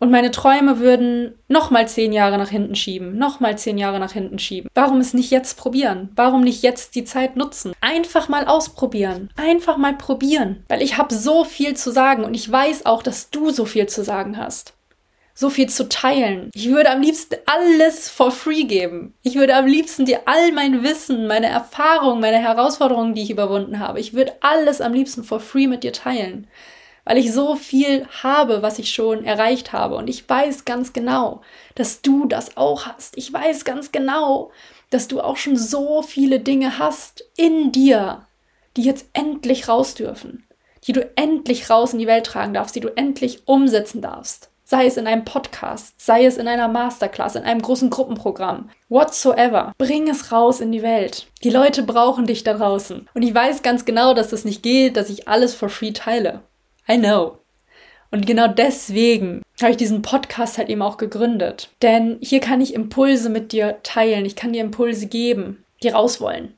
Und 0.00 0.10
meine 0.10 0.30
Träume 0.30 0.78
würden 0.78 1.34
nochmal 1.48 1.88
zehn 1.88 2.12
Jahre 2.12 2.38
nach 2.38 2.50
hinten 2.50 2.76
schieben, 2.76 3.18
nochmal 3.18 3.58
zehn 3.58 3.78
Jahre 3.78 3.98
nach 3.98 4.12
hinten 4.12 4.38
schieben. 4.38 4.70
Warum 4.74 5.00
es 5.00 5.12
nicht 5.12 5.30
jetzt 5.30 5.58
probieren? 5.58 6.10
Warum 6.14 6.42
nicht 6.42 6.62
jetzt 6.62 6.94
die 6.94 7.04
Zeit 7.04 7.36
nutzen? 7.36 7.72
Einfach 7.80 8.28
mal 8.28 8.46
ausprobieren. 8.46 9.30
Einfach 9.36 9.76
mal 9.76 9.94
probieren. 9.94 10.64
Weil 10.68 10.82
ich 10.82 10.98
habe 10.98 11.12
so 11.14 11.44
viel 11.44 11.76
zu 11.76 11.90
sagen 11.90 12.24
und 12.24 12.34
ich 12.34 12.50
weiß 12.50 12.86
auch, 12.86 13.02
dass 13.02 13.30
du 13.30 13.50
so 13.50 13.64
viel 13.64 13.88
zu 13.88 14.04
sagen 14.04 14.36
hast. 14.36 14.74
So 15.34 15.50
viel 15.50 15.68
zu 15.68 15.88
teilen. 15.88 16.50
Ich 16.54 16.68
würde 16.68 16.90
am 16.90 17.00
liebsten 17.00 17.36
alles 17.46 18.08
for 18.08 18.30
free 18.30 18.64
geben. 18.64 19.14
Ich 19.22 19.36
würde 19.36 19.54
am 19.54 19.66
liebsten 19.66 20.04
dir 20.04 20.22
all 20.26 20.52
mein 20.52 20.82
Wissen, 20.82 21.28
meine 21.28 21.46
Erfahrungen, 21.46 22.20
meine 22.20 22.38
Herausforderungen, 22.38 23.14
die 23.14 23.22
ich 23.22 23.30
überwunden 23.30 23.78
habe. 23.78 24.00
Ich 24.00 24.14
würde 24.14 24.32
alles 24.40 24.80
am 24.80 24.92
liebsten 24.92 25.22
for 25.22 25.38
free 25.38 25.66
mit 25.66 25.84
dir 25.84 25.92
teilen 25.92 26.48
weil 27.08 27.16
ich 27.16 27.32
so 27.32 27.56
viel 27.56 28.06
habe, 28.22 28.60
was 28.60 28.78
ich 28.78 28.90
schon 28.90 29.24
erreicht 29.24 29.72
habe. 29.72 29.96
Und 29.96 30.08
ich 30.08 30.28
weiß 30.28 30.66
ganz 30.66 30.92
genau, 30.92 31.40
dass 31.74 32.02
du 32.02 32.26
das 32.26 32.58
auch 32.58 32.84
hast. 32.84 33.16
Ich 33.16 33.32
weiß 33.32 33.64
ganz 33.64 33.92
genau, 33.92 34.50
dass 34.90 35.08
du 35.08 35.22
auch 35.22 35.38
schon 35.38 35.56
so 35.56 36.02
viele 36.02 36.38
Dinge 36.38 36.78
hast 36.78 37.24
in 37.34 37.72
dir, 37.72 38.26
die 38.76 38.82
jetzt 38.82 39.06
endlich 39.14 39.68
raus 39.68 39.94
dürfen, 39.94 40.46
die 40.84 40.92
du 40.92 41.10
endlich 41.16 41.70
raus 41.70 41.94
in 41.94 41.98
die 41.98 42.06
Welt 42.06 42.26
tragen 42.26 42.52
darfst, 42.52 42.76
die 42.76 42.80
du 42.80 42.94
endlich 42.94 43.48
umsetzen 43.48 44.02
darfst. 44.02 44.50
Sei 44.64 44.84
es 44.84 44.98
in 44.98 45.06
einem 45.06 45.24
Podcast, 45.24 45.94
sei 45.96 46.26
es 46.26 46.36
in 46.36 46.46
einer 46.46 46.68
Masterclass, 46.68 47.36
in 47.36 47.44
einem 47.44 47.62
großen 47.62 47.88
Gruppenprogramm, 47.88 48.68
whatsoever. 48.90 49.72
Bring 49.78 50.10
es 50.10 50.30
raus 50.30 50.60
in 50.60 50.72
die 50.72 50.82
Welt. 50.82 51.26
Die 51.42 51.48
Leute 51.48 51.82
brauchen 51.82 52.26
dich 52.26 52.44
da 52.44 52.52
draußen. 52.52 53.08
Und 53.14 53.22
ich 53.22 53.34
weiß 53.34 53.62
ganz 53.62 53.86
genau, 53.86 54.12
dass 54.12 54.28
das 54.28 54.44
nicht 54.44 54.62
geht, 54.62 54.98
dass 54.98 55.08
ich 55.08 55.26
alles 55.26 55.54
for 55.54 55.70
free 55.70 55.92
teile. 55.92 56.42
I 56.90 56.98
know. 56.98 57.38
Und 58.10 58.26
genau 58.26 58.48
deswegen 58.48 59.42
habe 59.60 59.72
ich 59.72 59.76
diesen 59.76 60.02
Podcast 60.02 60.56
halt 60.56 60.70
eben 60.70 60.82
auch 60.82 60.96
gegründet. 60.96 61.70
Denn 61.82 62.18
hier 62.20 62.40
kann 62.40 62.60
ich 62.60 62.74
Impulse 62.74 63.28
mit 63.28 63.52
dir 63.52 63.78
teilen. 63.82 64.24
Ich 64.24 64.36
kann 64.36 64.52
dir 64.52 64.62
Impulse 64.62 65.06
geben, 65.06 65.64
die 65.82 65.88
raus 65.88 66.20
wollen. 66.20 66.54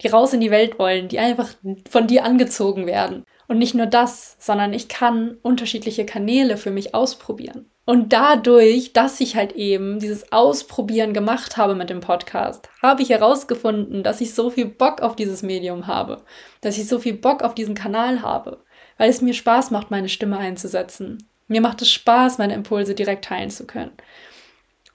Die 0.00 0.08
raus 0.08 0.32
in 0.32 0.40
die 0.40 0.50
Welt 0.50 0.78
wollen, 0.78 1.08
die 1.08 1.18
einfach 1.18 1.50
von 1.90 2.06
dir 2.06 2.24
angezogen 2.24 2.86
werden. 2.86 3.24
Und 3.46 3.58
nicht 3.58 3.74
nur 3.74 3.86
das, 3.86 4.36
sondern 4.38 4.72
ich 4.72 4.88
kann 4.88 5.36
unterschiedliche 5.42 6.06
Kanäle 6.06 6.56
für 6.56 6.70
mich 6.70 6.94
ausprobieren. 6.94 7.66
Und 7.86 8.14
dadurch, 8.14 8.94
dass 8.94 9.20
ich 9.20 9.36
halt 9.36 9.52
eben 9.52 9.98
dieses 9.98 10.32
Ausprobieren 10.32 11.12
gemacht 11.12 11.58
habe 11.58 11.74
mit 11.74 11.90
dem 11.90 12.00
Podcast, 12.00 12.70
habe 12.80 13.02
ich 13.02 13.10
herausgefunden, 13.10 14.02
dass 14.02 14.22
ich 14.22 14.32
so 14.32 14.48
viel 14.48 14.64
Bock 14.64 15.02
auf 15.02 15.16
dieses 15.16 15.42
Medium 15.42 15.86
habe, 15.86 16.22
dass 16.62 16.78
ich 16.78 16.88
so 16.88 16.98
viel 16.98 17.12
Bock 17.12 17.42
auf 17.42 17.54
diesen 17.54 17.74
Kanal 17.74 18.22
habe, 18.22 18.63
weil 18.98 19.10
es 19.10 19.20
mir 19.20 19.34
Spaß 19.34 19.70
macht, 19.70 19.90
meine 19.90 20.08
Stimme 20.08 20.38
einzusetzen. 20.38 21.26
Mir 21.48 21.60
macht 21.60 21.82
es 21.82 21.90
Spaß, 21.90 22.38
meine 22.38 22.54
Impulse 22.54 22.94
direkt 22.94 23.26
teilen 23.26 23.50
zu 23.50 23.66
können 23.66 23.92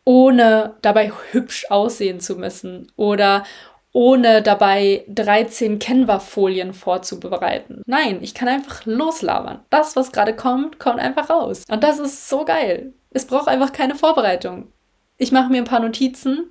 ohne 0.09 0.75
dabei 0.81 1.11
hübsch 1.31 1.67
aussehen 1.69 2.19
zu 2.19 2.35
müssen 2.35 2.91
oder 2.95 3.43
ohne 3.91 4.41
dabei 4.41 5.05
13 5.07 5.77
Canva-Folien 5.77 6.73
vorzubereiten. 6.73 7.83
Nein, 7.85 8.17
ich 8.23 8.33
kann 8.33 8.47
einfach 8.47 8.87
loslabern. 8.87 9.59
Das, 9.69 9.95
was 9.95 10.11
gerade 10.11 10.35
kommt, 10.35 10.79
kommt 10.79 10.99
einfach 10.99 11.29
raus. 11.29 11.63
Und 11.69 11.83
das 11.83 11.99
ist 11.99 12.27
so 12.27 12.43
geil. 12.43 12.93
Es 13.11 13.25
braucht 13.25 13.47
einfach 13.47 13.71
keine 13.71 13.93
Vorbereitung. 13.93 14.73
Ich 15.17 15.31
mache 15.31 15.51
mir 15.51 15.59
ein 15.59 15.65
paar 15.65 15.79
Notizen 15.79 16.45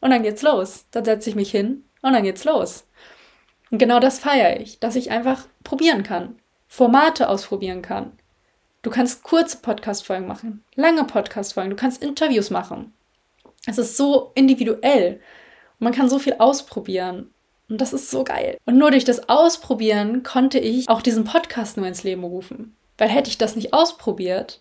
und 0.00 0.10
dann 0.10 0.22
geht's 0.22 0.40
los. 0.40 0.86
Dann 0.90 1.04
setze 1.04 1.28
ich 1.28 1.36
mich 1.36 1.50
hin 1.50 1.84
und 2.00 2.14
dann 2.14 2.22
geht's 2.22 2.44
los. 2.44 2.86
Und 3.70 3.76
genau 3.76 4.00
das 4.00 4.18
feiere 4.18 4.60
ich, 4.60 4.80
dass 4.80 4.96
ich 4.96 5.10
einfach 5.10 5.44
probieren 5.62 6.04
kann, 6.04 6.36
Formate 6.68 7.28
ausprobieren 7.28 7.82
kann. 7.82 8.12
Du 8.82 8.90
kannst 8.90 9.24
kurze 9.24 9.58
Podcast-Folgen 9.58 10.28
machen, 10.28 10.62
lange 10.76 11.04
Podcast-Folgen, 11.04 11.70
du 11.70 11.76
kannst 11.76 12.02
Interviews 12.02 12.50
machen. 12.50 12.92
Es 13.66 13.78
ist 13.78 13.96
so 13.96 14.30
individuell. 14.34 15.20
Und 15.78 15.84
man 15.84 15.92
kann 15.92 16.08
so 16.08 16.18
viel 16.18 16.36
ausprobieren. 16.38 17.30
Und 17.68 17.80
das 17.80 17.92
ist 17.92 18.10
so 18.10 18.24
geil. 18.24 18.56
Und 18.64 18.78
nur 18.78 18.90
durch 18.90 19.04
das 19.04 19.28
Ausprobieren 19.28 20.22
konnte 20.22 20.58
ich 20.58 20.88
auch 20.88 21.02
diesen 21.02 21.24
Podcast 21.24 21.76
nur 21.76 21.86
ins 21.86 22.02
Leben 22.02 22.24
rufen. 22.24 22.76
Weil 22.96 23.08
hätte 23.08 23.28
ich 23.28 23.38
das 23.38 23.56
nicht 23.56 23.74
ausprobiert, 23.74 24.60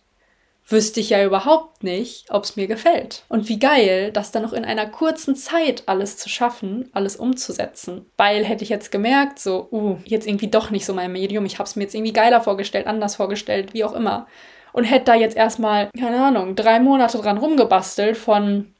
wüsste 0.67 0.99
ich 0.99 1.09
ja 1.09 1.23
überhaupt 1.23 1.83
nicht, 1.83 2.29
ob 2.29 2.43
es 2.43 2.57
mir 2.57 2.67
gefällt. 2.67 3.23
Und 3.29 3.47
wie 3.47 3.57
geil, 3.57 4.11
das 4.11 4.31
dann 4.31 4.43
noch 4.43 4.53
in 4.53 4.65
einer 4.65 4.85
kurzen 4.85 5.35
Zeit 5.35 5.83
alles 5.85 6.17
zu 6.17 6.27
schaffen, 6.27 6.89
alles 6.93 7.15
umzusetzen. 7.15 8.05
Weil 8.17 8.43
hätte 8.43 8.63
ich 8.63 8.69
jetzt 8.69 8.91
gemerkt, 8.91 9.39
so, 9.39 9.69
uh, 9.71 9.97
jetzt 10.03 10.27
irgendwie 10.27 10.49
doch 10.49 10.69
nicht 10.69 10.85
so 10.85 10.93
mein 10.93 11.13
Medium, 11.13 11.45
ich 11.45 11.59
habe 11.59 11.67
es 11.67 11.75
mir 11.75 11.83
jetzt 11.83 11.95
irgendwie 11.95 12.13
geiler 12.13 12.41
vorgestellt, 12.41 12.85
anders 12.85 13.15
vorgestellt, 13.15 13.73
wie 13.73 13.85
auch 13.85 13.93
immer. 13.93 14.27
Und 14.73 14.83
hätte 14.83 15.05
da 15.05 15.15
jetzt 15.15 15.37
erstmal, 15.37 15.89
keine 15.97 16.21
Ahnung, 16.23 16.55
drei 16.55 16.79
Monate 16.79 17.17
dran 17.17 17.37
rumgebastelt 17.37 18.17
von 18.17 18.73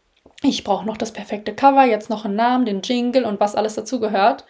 ich 0.44 0.63
brauche 0.63 0.86
noch 0.86 0.98
das 0.98 1.13
perfekte 1.13 1.56
Cover, 1.56 1.86
jetzt 1.86 2.10
noch 2.10 2.25
einen 2.25 2.36
Namen, 2.36 2.65
den 2.65 2.82
Jingle 2.82 3.25
und 3.25 3.39
was 3.39 3.56
alles 3.56 3.74
dazugehört. 3.75 4.46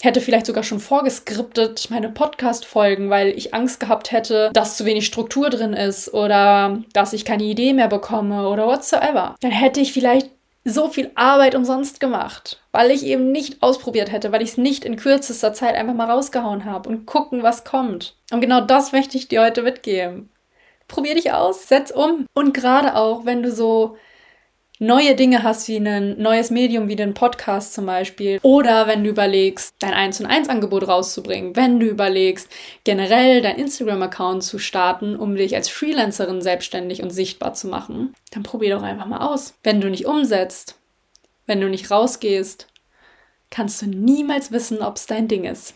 Hätte 0.00 0.20
vielleicht 0.20 0.46
sogar 0.46 0.62
schon 0.62 0.78
vorgeskriptet 0.78 1.88
meine 1.90 2.08
Podcast-Folgen, 2.08 3.10
weil 3.10 3.30
ich 3.30 3.52
Angst 3.52 3.80
gehabt 3.80 4.12
hätte, 4.12 4.50
dass 4.52 4.76
zu 4.76 4.84
wenig 4.84 5.06
Struktur 5.06 5.50
drin 5.50 5.72
ist 5.72 6.14
oder 6.14 6.82
dass 6.92 7.12
ich 7.12 7.24
keine 7.24 7.42
Idee 7.42 7.72
mehr 7.72 7.88
bekomme 7.88 8.48
oder 8.48 8.68
whatsoever. 8.68 9.34
Dann 9.40 9.50
hätte 9.50 9.80
ich 9.80 9.92
vielleicht 9.92 10.30
so 10.64 10.88
viel 10.88 11.10
Arbeit 11.14 11.54
umsonst 11.54 11.98
gemacht, 11.98 12.60
weil 12.70 12.90
ich 12.90 13.04
eben 13.04 13.32
nicht 13.32 13.62
ausprobiert 13.62 14.12
hätte, 14.12 14.30
weil 14.30 14.42
ich 14.42 14.50
es 14.50 14.56
nicht 14.56 14.84
in 14.84 14.96
kürzester 14.96 15.52
Zeit 15.52 15.74
einfach 15.74 15.94
mal 15.94 16.10
rausgehauen 16.10 16.64
habe 16.64 16.88
und 16.88 17.06
gucken, 17.06 17.42
was 17.42 17.64
kommt. 17.64 18.14
Und 18.30 18.40
genau 18.40 18.60
das 18.60 18.92
möchte 18.92 19.16
ich 19.16 19.28
dir 19.28 19.42
heute 19.42 19.62
mitgeben. 19.62 20.30
Probier 20.86 21.14
dich 21.14 21.32
aus, 21.32 21.68
setz 21.68 21.90
um. 21.90 22.26
Und 22.34 22.54
gerade 22.54 22.94
auch, 22.94 23.24
wenn 23.24 23.42
du 23.42 23.50
so 23.50 23.96
neue 24.78 25.14
Dinge 25.14 25.42
hast, 25.42 25.68
wie 25.68 25.76
ein 25.76 26.20
neues 26.20 26.50
Medium, 26.50 26.88
wie 26.88 26.96
den 26.96 27.14
Podcast 27.14 27.74
zum 27.74 27.86
Beispiel, 27.86 28.38
oder 28.42 28.86
wenn 28.86 29.04
du 29.04 29.10
überlegst, 29.10 29.74
dein 29.80 29.94
1 29.94 30.20
und 30.20 30.26
1 30.26 30.48
Angebot 30.48 30.86
rauszubringen, 30.86 31.56
wenn 31.56 31.80
du 31.80 31.86
überlegst, 31.86 32.48
generell 32.84 33.42
dein 33.42 33.56
Instagram-Account 33.56 34.42
zu 34.42 34.58
starten, 34.58 35.16
um 35.16 35.36
dich 35.36 35.54
als 35.56 35.68
Freelancerin 35.68 36.42
selbstständig 36.42 37.02
und 37.02 37.10
sichtbar 37.10 37.54
zu 37.54 37.68
machen, 37.68 38.14
dann 38.30 38.42
probier 38.42 38.76
doch 38.76 38.82
einfach 38.82 39.06
mal 39.06 39.26
aus. 39.26 39.54
Wenn 39.62 39.80
du 39.80 39.90
nicht 39.90 40.06
umsetzt, 40.06 40.76
wenn 41.46 41.60
du 41.60 41.68
nicht 41.68 41.90
rausgehst, 41.90 42.68
kannst 43.50 43.82
du 43.82 43.86
niemals 43.86 44.52
wissen, 44.52 44.82
ob 44.82 44.96
es 44.96 45.06
dein 45.06 45.28
Ding 45.28 45.44
ist. 45.44 45.74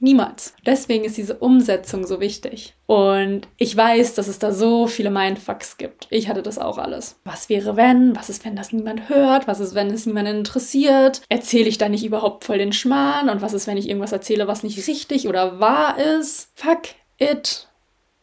Niemals. 0.00 0.54
Deswegen 0.64 1.04
ist 1.04 1.16
diese 1.16 1.38
Umsetzung 1.38 2.06
so 2.06 2.20
wichtig. 2.20 2.74
Und 2.86 3.48
ich 3.56 3.76
weiß, 3.76 4.14
dass 4.14 4.28
es 4.28 4.38
da 4.38 4.52
so 4.52 4.86
viele 4.86 5.10
Mindfucks 5.10 5.76
gibt. 5.76 6.06
Ich 6.10 6.28
hatte 6.28 6.42
das 6.42 6.58
auch 6.58 6.78
alles. 6.78 7.18
Was 7.24 7.48
wäre, 7.48 7.76
wenn? 7.76 8.14
Was 8.14 8.30
ist, 8.30 8.44
wenn 8.44 8.54
das 8.54 8.72
niemand 8.72 9.08
hört? 9.08 9.48
Was 9.48 9.58
ist, 9.58 9.74
wenn 9.74 9.90
es 9.90 10.06
niemanden 10.06 10.38
interessiert? 10.38 11.22
Erzähle 11.28 11.68
ich 11.68 11.78
da 11.78 11.88
nicht 11.88 12.04
überhaupt 12.04 12.44
voll 12.44 12.58
den 12.58 12.72
Schmarrn? 12.72 13.28
Und 13.28 13.42
was 13.42 13.54
ist, 13.54 13.66
wenn 13.66 13.76
ich 13.76 13.88
irgendwas 13.88 14.12
erzähle, 14.12 14.46
was 14.46 14.62
nicht 14.62 14.86
richtig 14.86 15.26
oder 15.26 15.58
wahr 15.58 15.98
ist? 15.98 16.52
Fuck 16.54 16.82
it. 17.18 17.66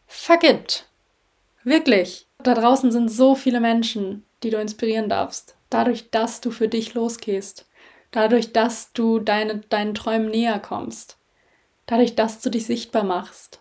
Fuck 0.06 0.44
it. 0.44 0.86
Wirklich. 1.62 2.26
Da 2.42 2.54
draußen 2.54 2.90
sind 2.90 3.10
so 3.10 3.34
viele 3.34 3.60
Menschen, 3.60 4.24
die 4.42 4.50
du 4.50 4.56
inspirieren 4.56 5.10
darfst. 5.10 5.56
Dadurch, 5.68 6.10
dass 6.10 6.40
du 6.40 6.50
für 6.50 6.68
dich 6.68 6.94
losgehst. 6.94 7.66
Dadurch, 8.12 8.52
dass 8.54 8.94
du 8.94 9.18
deine, 9.18 9.58
deinen 9.68 9.92
Träumen 9.92 10.30
näher 10.30 10.58
kommst 10.58 11.18
dadurch, 11.86 12.14
dass 12.14 12.40
du 12.40 12.50
dich 12.50 12.66
sichtbar 12.66 13.04
machst, 13.04 13.60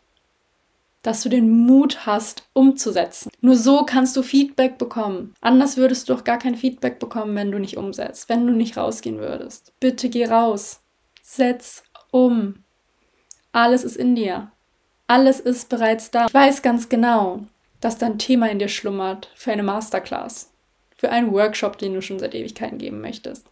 dass 1.01 1.21
du 1.21 1.29
den 1.29 1.65
Mut 1.65 2.05
hast, 2.07 2.47
umzusetzen. 2.53 3.29
Nur 3.39 3.55
so 3.55 3.85
kannst 3.85 4.17
du 4.17 4.23
Feedback 4.23 4.79
bekommen. 4.79 5.35
Anders 5.39 5.77
würdest 5.77 6.09
du 6.09 6.13
doch 6.13 6.23
gar 6.23 6.39
kein 6.39 6.55
Feedback 6.55 6.97
bekommen, 6.97 7.35
wenn 7.35 7.51
du 7.51 7.59
nicht 7.59 7.77
umsetzt, 7.77 8.27
wenn 8.27 8.47
du 8.47 8.53
nicht 8.53 8.75
rausgehen 8.75 9.19
würdest. 9.19 9.71
Bitte 9.79 10.09
geh 10.09 10.25
raus. 10.25 10.81
Setz 11.21 11.83
um. 12.11 12.63
Alles 13.51 13.83
ist 13.83 13.97
in 13.97 14.15
dir. 14.15 14.51
Alles 15.07 15.39
ist 15.39 15.69
bereits 15.69 16.09
da. 16.09 16.25
Ich 16.25 16.33
weiß 16.33 16.63
ganz 16.63 16.89
genau, 16.89 17.41
dass 17.79 17.99
dein 17.99 18.17
Thema 18.17 18.49
in 18.49 18.57
dir 18.57 18.67
schlummert 18.67 19.29
für 19.35 19.51
eine 19.51 19.61
Masterclass, 19.61 20.51
für 20.97 21.11
einen 21.11 21.31
Workshop, 21.31 21.77
den 21.77 21.93
du 21.93 22.01
schon 22.01 22.17
seit 22.17 22.33
Ewigkeiten 22.33 22.79
geben 22.79 23.01
möchtest 23.01 23.45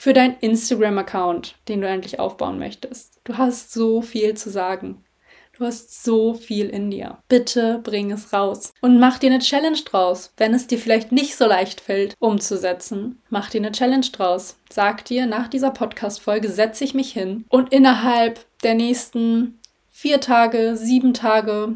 für 0.00 0.14
deinen 0.14 0.38
Instagram-Account, 0.40 1.56
den 1.68 1.82
du 1.82 1.86
endlich 1.86 2.18
aufbauen 2.18 2.58
möchtest. 2.58 3.20
Du 3.24 3.36
hast 3.36 3.74
so 3.74 4.00
viel 4.00 4.34
zu 4.34 4.48
sagen. 4.48 5.04
Du 5.52 5.66
hast 5.66 6.02
so 6.02 6.32
viel 6.32 6.70
in 6.70 6.90
dir. 6.90 7.18
Bitte 7.28 7.80
bring 7.82 8.10
es 8.10 8.32
raus 8.32 8.72
und 8.80 8.98
mach 8.98 9.18
dir 9.18 9.28
eine 9.28 9.40
Challenge 9.40 9.76
draus. 9.84 10.32
Wenn 10.38 10.54
es 10.54 10.66
dir 10.66 10.78
vielleicht 10.78 11.12
nicht 11.12 11.36
so 11.36 11.44
leicht 11.46 11.82
fällt, 11.82 12.14
umzusetzen, 12.18 13.20
mach 13.28 13.50
dir 13.50 13.58
eine 13.58 13.72
Challenge 13.72 14.06
draus. 14.10 14.56
Sag 14.70 15.04
dir, 15.04 15.26
nach 15.26 15.48
dieser 15.48 15.70
Podcast-Folge 15.70 16.48
setze 16.48 16.82
ich 16.84 16.94
mich 16.94 17.12
hin 17.12 17.44
und 17.50 17.70
innerhalb 17.70 18.40
der 18.62 18.72
nächsten 18.72 19.60
vier 19.90 20.22
Tage, 20.22 20.78
sieben 20.78 21.12
Tage, 21.12 21.74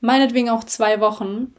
meinetwegen 0.00 0.50
auch 0.50 0.64
zwei 0.64 1.00
Wochen, 1.00 1.54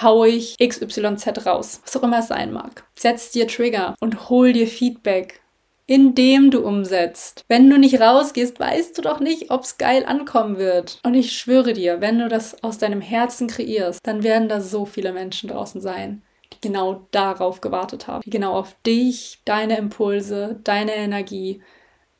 hau 0.00 0.24
ich 0.24 0.56
XYZ 0.58 1.46
raus, 1.46 1.80
was 1.84 1.96
auch 1.96 2.02
immer 2.02 2.20
es 2.20 2.28
sein 2.28 2.52
mag. 2.52 2.84
Setz 2.94 3.30
dir 3.30 3.46
Trigger 3.46 3.94
und 4.00 4.28
hol 4.28 4.52
dir 4.52 4.66
Feedback, 4.66 5.40
indem 5.86 6.50
du 6.50 6.60
umsetzt. 6.60 7.44
Wenn 7.48 7.68
du 7.68 7.78
nicht 7.78 8.00
rausgehst, 8.00 8.60
weißt 8.60 8.96
du 8.96 9.02
doch 9.02 9.20
nicht, 9.20 9.50
ob's 9.50 9.78
geil 9.78 10.04
ankommen 10.06 10.58
wird. 10.58 11.00
Und 11.02 11.14
ich 11.14 11.32
schwöre 11.32 11.72
dir, 11.72 12.00
wenn 12.00 12.18
du 12.18 12.28
das 12.28 12.62
aus 12.62 12.78
deinem 12.78 13.00
Herzen 13.00 13.48
kreierst, 13.48 14.00
dann 14.06 14.22
werden 14.22 14.48
da 14.48 14.60
so 14.60 14.84
viele 14.84 15.12
Menschen 15.12 15.48
draußen 15.48 15.80
sein, 15.80 16.22
die 16.52 16.68
genau 16.68 17.06
darauf 17.10 17.60
gewartet 17.60 18.06
haben, 18.06 18.22
die 18.22 18.30
genau 18.30 18.54
auf 18.54 18.76
dich, 18.84 19.40
deine 19.46 19.78
Impulse, 19.78 20.60
deine 20.62 20.94
Energie, 20.94 21.62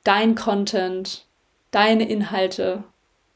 dein 0.02 0.34
Content, 0.34 1.26
deine 1.70 2.08
Inhalte 2.08 2.84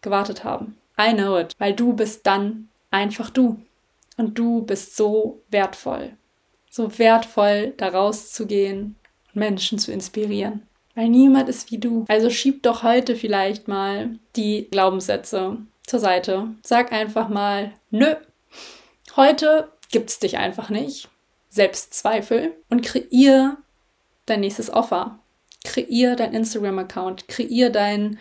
gewartet 0.01 0.45
haben. 0.45 0.79
I 0.99 1.13
know 1.13 1.39
it, 1.39 1.53
weil 1.59 1.75
du 1.75 1.93
bist 1.93 2.27
dann 2.27 2.69
einfach 2.91 3.29
du. 3.29 3.61
Und 4.23 4.39
du 4.39 4.63
bist 4.63 4.97
so 4.97 5.43
wertvoll. 5.51 6.13
So 6.71 6.97
wertvoll, 7.01 7.75
da 7.77 7.89
rauszugehen 7.89 8.95
und 9.27 9.35
Menschen 9.35 9.81
zu 9.81 9.91
inspirieren. 9.91 10.63
Weil 10.95 11.09
niemand 11.09 11.49
ist 11.49 11.73
wie 11.73 11.79
du. 11.79 12.05
Also 12.07 12.31
schieb 12.31 12.63
doch 12.63 12.85
heute 12.85 13.17
vielleicht 13.17 13.67
mal 13.67 14.21
die 14.37 14.69
Glaubenssätze 14.71 15.57
zur 15.85 15.99
Seite. 15.99 16.55
Sag 16.63 16.93
einfach 16.93 17.29
mal, 17.31 17.73
nö, 17.91 18.15
heute 19.17 19.73
gibt's 19.91 20.21
dich 20.21 20.39
einfach 20.39 20.71
nicht. 20.71 21.09
Selbstzweifel 21.49 22.53
und 22.71 22.83
kreier 22.83 23.57
dein 24.27 24.39
nächstes 24.39 24.73
Offer. 24.73 25.19
Kreier 25.65 26.15
dein 26.15 26.33
Instagram-Account, 26.33 27.27
kreier 27.27 27.71
dein 27.71 28.21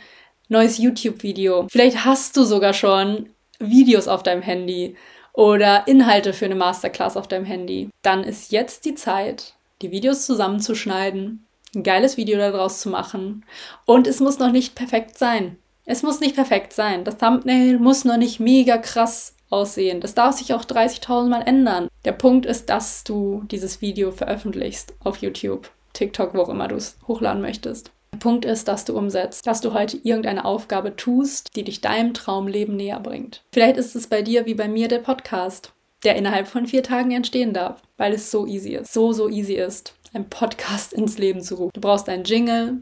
neues 0.50 0.80
YouTube-Video. 0.80 1.68
Vielleicht 1.70 2.06
hast 2.06 2.38
du 2.38 2.44
sogar 2.44 2.74
schon 2.74 3.30
Videos 3.60 4.08
auf 4.08 4.24
deinem 4.24 4.42
Handy 4.42 4.96
oder 5.34 5.88
Inhalte 5.88 6.34
für 6.34 6.46
eine 6.46 6.56
Masterclass 6.56 7.18
auf 7.18 7.28
deinem 7.28 7.46
Handy. 7.46 7.90
Dann 8.02 8.24
ist 8.24 8.52
jetzt 8.52 8.86
die 8.86 8.96
Zeit, 8.96 9.54
die 9.82 9.92
Videos 9.92 10.26
zusammenzuschneiden, 10.26 11.46
ein 11.76 11.84
geiles 11.84 12.18
Video 12.18 12.38
daraus 12.38 12.82
zu 12.82 12.90
machen. 12.90 13.46
Und 13.86 14.08
es 14.08 14.20
muss 14.20 14.40
noch 14.40 14.52
nicht 14.52 14.76
perfekt 14.76 15.18
sein. 15.18 15.58
Es 15.86 16.04
muss 16.04 16.20
nicht 16.20 16.36
perfekt 16.36 16.74
sein. 16.74 17.04
Das 17.04 17.18
Thumbnail 17.18 17.80
muss 17.80 18.06
noch 18.06 18.18
nicht 18.18 18.40
mega 18.40 18.78
krass 18.78 19.36
aussehen. 19.50 20.02
Das 20.02 20.14
darf 20.14 20.38
sich 20.38 20.54
auch 20.54 20.64
30.000 20.64 21.28
Mal 21.28 21.42
ändern. 21.42 21.88
Der 22.06 22.14
Punkt 22.14 22.46
ist, 22.46 22.70
dass 22.70 23.04
du 23.04 23.44
dieses 23.52 23.82
Video 23.82 24.12
veröffentlichst 24.12 24.94
auf 25.04 25.18
YouTube, 25.18 25.70
TikTok, 25.94 26.34
wo 26.34 26.42
auch 26.42 26.50
immer 26.50 26.68
du 26.68 26.76
es 26.76 26.98
hochladen 27.08 27.42
möchtest. 27.42 27.92
Der 28.14 28.20
Punkt 28.20 28.46
ist, 28.46 28.68
dass 28.68 28.86
du 28.86 28.98
umsetzt, 28.98 29.48
dass 29.48 29.62
du 29.62 29.74
heute 29.74 29.98
irgendeine 29.98 30.46
Aufgabe 30.46 30.96
tust, 30.96 31.56
die 31.56 31.64
dich 31.64 31.82
deinem 31.82 32.14
Traumleben 32.14 32.76
näher 32.76 33.00
bringt. 33.00 33.44
Vielleicht 33.54 33.78
ist 33.78 33.96
es 33.96 34.08
bei 34.08 34.22
dir 34.22 34.46
wie 34.46 34.54
bei 34.54 34.68
mir 34.68 34.88
der 34.88 35.00
Podcast, 35.00 35.74
der 36.04 36.16
innerhalb 36.16 36.48
von 36.48 36.68
vier 36.68 36.84
Tagen 36.84 37.12
entstehen 37.12 37.54
darf, 37.54 37.82
weil 37.98 38.14
es 38.14 38.30
so 38.30 38.46
easy 38.46 38.76
ist, 38.76 38.94
so, 38.94 39.14
so 39.14 39.30
easy 39.30 39.56
ist, 39.56 39.96
einen 40.14 40.30
Podcast 40.30 40.94
ins 40.94 41.18
Leben 41.18 41.42
zu 41.42 41.56
rufen. 41.56 41.72
Du 41.74 41.82
brauchst 41.82 42.10
einen 42.10 42.26
Jingle, 42.26 42.80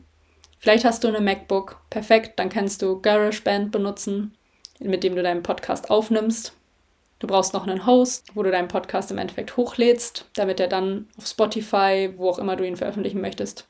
vielleicht 0.57 0.83
hast 0.83 1.03
du 1.03 1.07
eine 1.07 1.21
MacBook, 1.21 1.79
perfekt, 1.89 2.39
dann 2.39 2.49
kannst 2.49 2.81
du 2.81 2.99
GarageBand 2.99 3.71
benutzen, 3.71 4.33
mit 4.79 5.03
dem 5.03 5.15
du 5.15 5.23
deinen 5.23 5.43
Podcast 5.43 5.89
aufnimmst. 5.89 6.53
Du 7.19 7.27
brauchst 7.27 7.53
noch 7.53 7.67
einen 7.67 7.85
Host, 7.85 8.25
wo 8.33 8.43
du 8.43 8.51
deinen 8.51 8.69
Podcast 8.69 9.11
im 9.11 9.17
Endeffekt 9.17 9.57
hochlädst, 9.57 10.25
damit 10.35 10.59
er 10.61 10.69
dann 10.69 11.07
auf 11.17 11.27
Spotify, 11.27 12.13
wo 12.15 12.29
auch 12.29 12.39
immer 12.39 12.55
du 12.55 12.65
ihn 12.65 12.77
veröffentlichen 12.77 13.19
möchtest, 13.19 13.67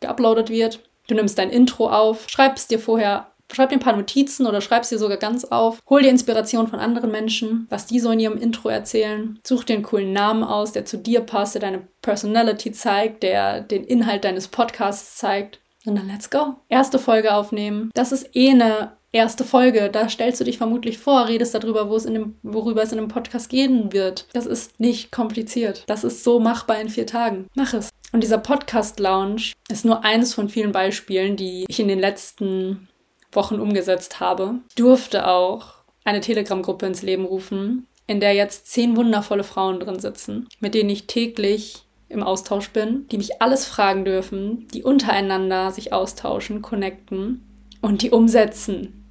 geuploadet 0.00 0.50
wird. 0.50 0.80
Du 1.08 1.14
nimmst 1.14 1.38
dein 1.38 1.50
Intro 1.50 1.88
auf, 1.88 2.28
schreibst 2.28 2.70
dir 2.70 2.78
vorher, 2.78 3.28
schreib 3.50 3.70
dir 3.70 3.76
ein 3.76 3.80
paar 3.80 3.96
Notizen 3.96 4.46
oder 4.46 4.60
schreibst 4.60 4.92
dir 4.92 4.98
sogar 4.98 5.16
ganz 5.16 5.44
auf. 5.46 5.80
Hol 5.88 6.02
dir 6.02 6.10
Inspiration 6.10 6.68
von 6.68 6.78
anderen 6.78 7.10
Menschen, 7.10 7.66
was 7.70 7.86
die 7.86 7.98
so 7.98 8.10
in 8.10 8.20
ihrem 8.20 8.38
Intro 8.38 8.68
erzählen. 8.68 9.40
Such 9.42 9.64
dir 9.64 9.74
einen 9.74 9.82
coolen 9.82 10.12
Namen 10.12 10.44
aus, 10.44 10.72
der 10.72 10.84
zu 10.84 10.98
dir 10.98 11.22
passt, 11.22 11.54
der 11.54 11.62
deine 11.62 11.88
Personality 12.02 12.72
zeigt, 12.72 13.22
der 13.22 13.62
den 13.62 13.84
Inhalt 13.84 14.24
deines 14.24 14.48
Podcasts 14.48 15.16
zeigt. 15.16 15.60
Und 15.86 15.96
dann 15.96 16.08
let's 16.08 16.28
go. 16.28 16.56
Erste 16.68 16.98
Folge 16.98 17.32
aufnehmen. 17.32 17.90
Das 17.94 18.12
ist 18.12 18.36
eh 18.36 18.50
eine 18.50 18.92
erste 19.12 19.44
Folge. 19.44 19.88
Da 19.90 20.10
stellst 20.10 20.40
du 20.40 20.44
dich 20.44 20.58
vermutlich 20.58 20.98
vor, 20.98 21.28
redest 21.28 21.54
darüber, 21.54 21.88
wo 21.88 21.96
es 21.96 22.04
in 22.04 22.14
dem, 22.14 22.34
worüber 22.42 22.82
es 22.82 22.92
in 22.92 22.98
dem 22.98 23.08
Podcast 23.08 23.48
gehen 23.48 23.92
wird. 23.94 24.26
Das 24.34 24.44
ist 24.44 24.78
nicht 24.80 25.10
kompliziert. 25.10 25.84
Das 25.86 26.04
ist 26.04 26.22
so 26.22 26.38
machbar 26.38 26.78
in 26.80 26.90
vier 26.90 27.06
Tagen. 27.06 27.46
Mach 27.54 27.72
es. 27.72 27.88
Und 28.12 28.22
dieser 28.22 28.38
Podcast 28.38 29.00
Lounge 29.00 29.52
ist 29.70 29.84
nur 29.84 30.04
eines 30.04 30.34
von 30.34 30.48
vielen 30.48 30.72
Beispielen, 30.72 31.36
die 31.36 31.66
ich 31.68 31.78
in 31.78 31.88
den 31.88 31.98
letzten 31.98 32.88
Wochen 33.32 33.60
umgesetzt 33.60 34.20
habe. 34.20 34.60
Ich 34.70 34.76
durfte 34.76 35.26
auch 35.26 35.74
eine 36.04 36.20
Telegram-Gruppe 36.20 36.86
ins 36.86 37.02
Leben 37.02 37.26
rufen, 37.26 37.86
in 38.06 38.20
der 38.20 38.32
jetzt 38.32 38.68
zehn 38.68 38.96
wundervolle 38.96 39.44
Frauen 39.44 39.80
drin 39.80 40.00
sitzen, 40.00 40.48
mit 40.60 40.74
denen 40.74 40.88
ich 40.88 41.06
täglich 41.06 41.84
im 42.08 42.22
Austausch 42.22 42.70
bin, 42.70 43.06
die 43.08 43.18
mich 43.18 43.42
alles 43.42 43.66
fragen 43.66 44.06
dürfen, 44.06 44.66
die 44.68 44.82
untereinander 44.82 45.70
sich 45.70 45.92
austauschen, 45.92 46.62
connecten 46.62 47.46
und 47.82 48.00
die 48.00 48.10
umsetzen. 48.10 49.04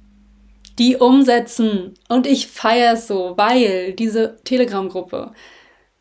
Die 0.80 0.96
umsetzen. 0.96 1.94
Und 2.08 2.26
ich 2.26 2.48
feiere 2.48 2.94
es 2.94 3.06
so, 3.06 3.34
weil 3.36 3.92
diese 3.92 4.36
Telegram-Gruppe 4.42 5.32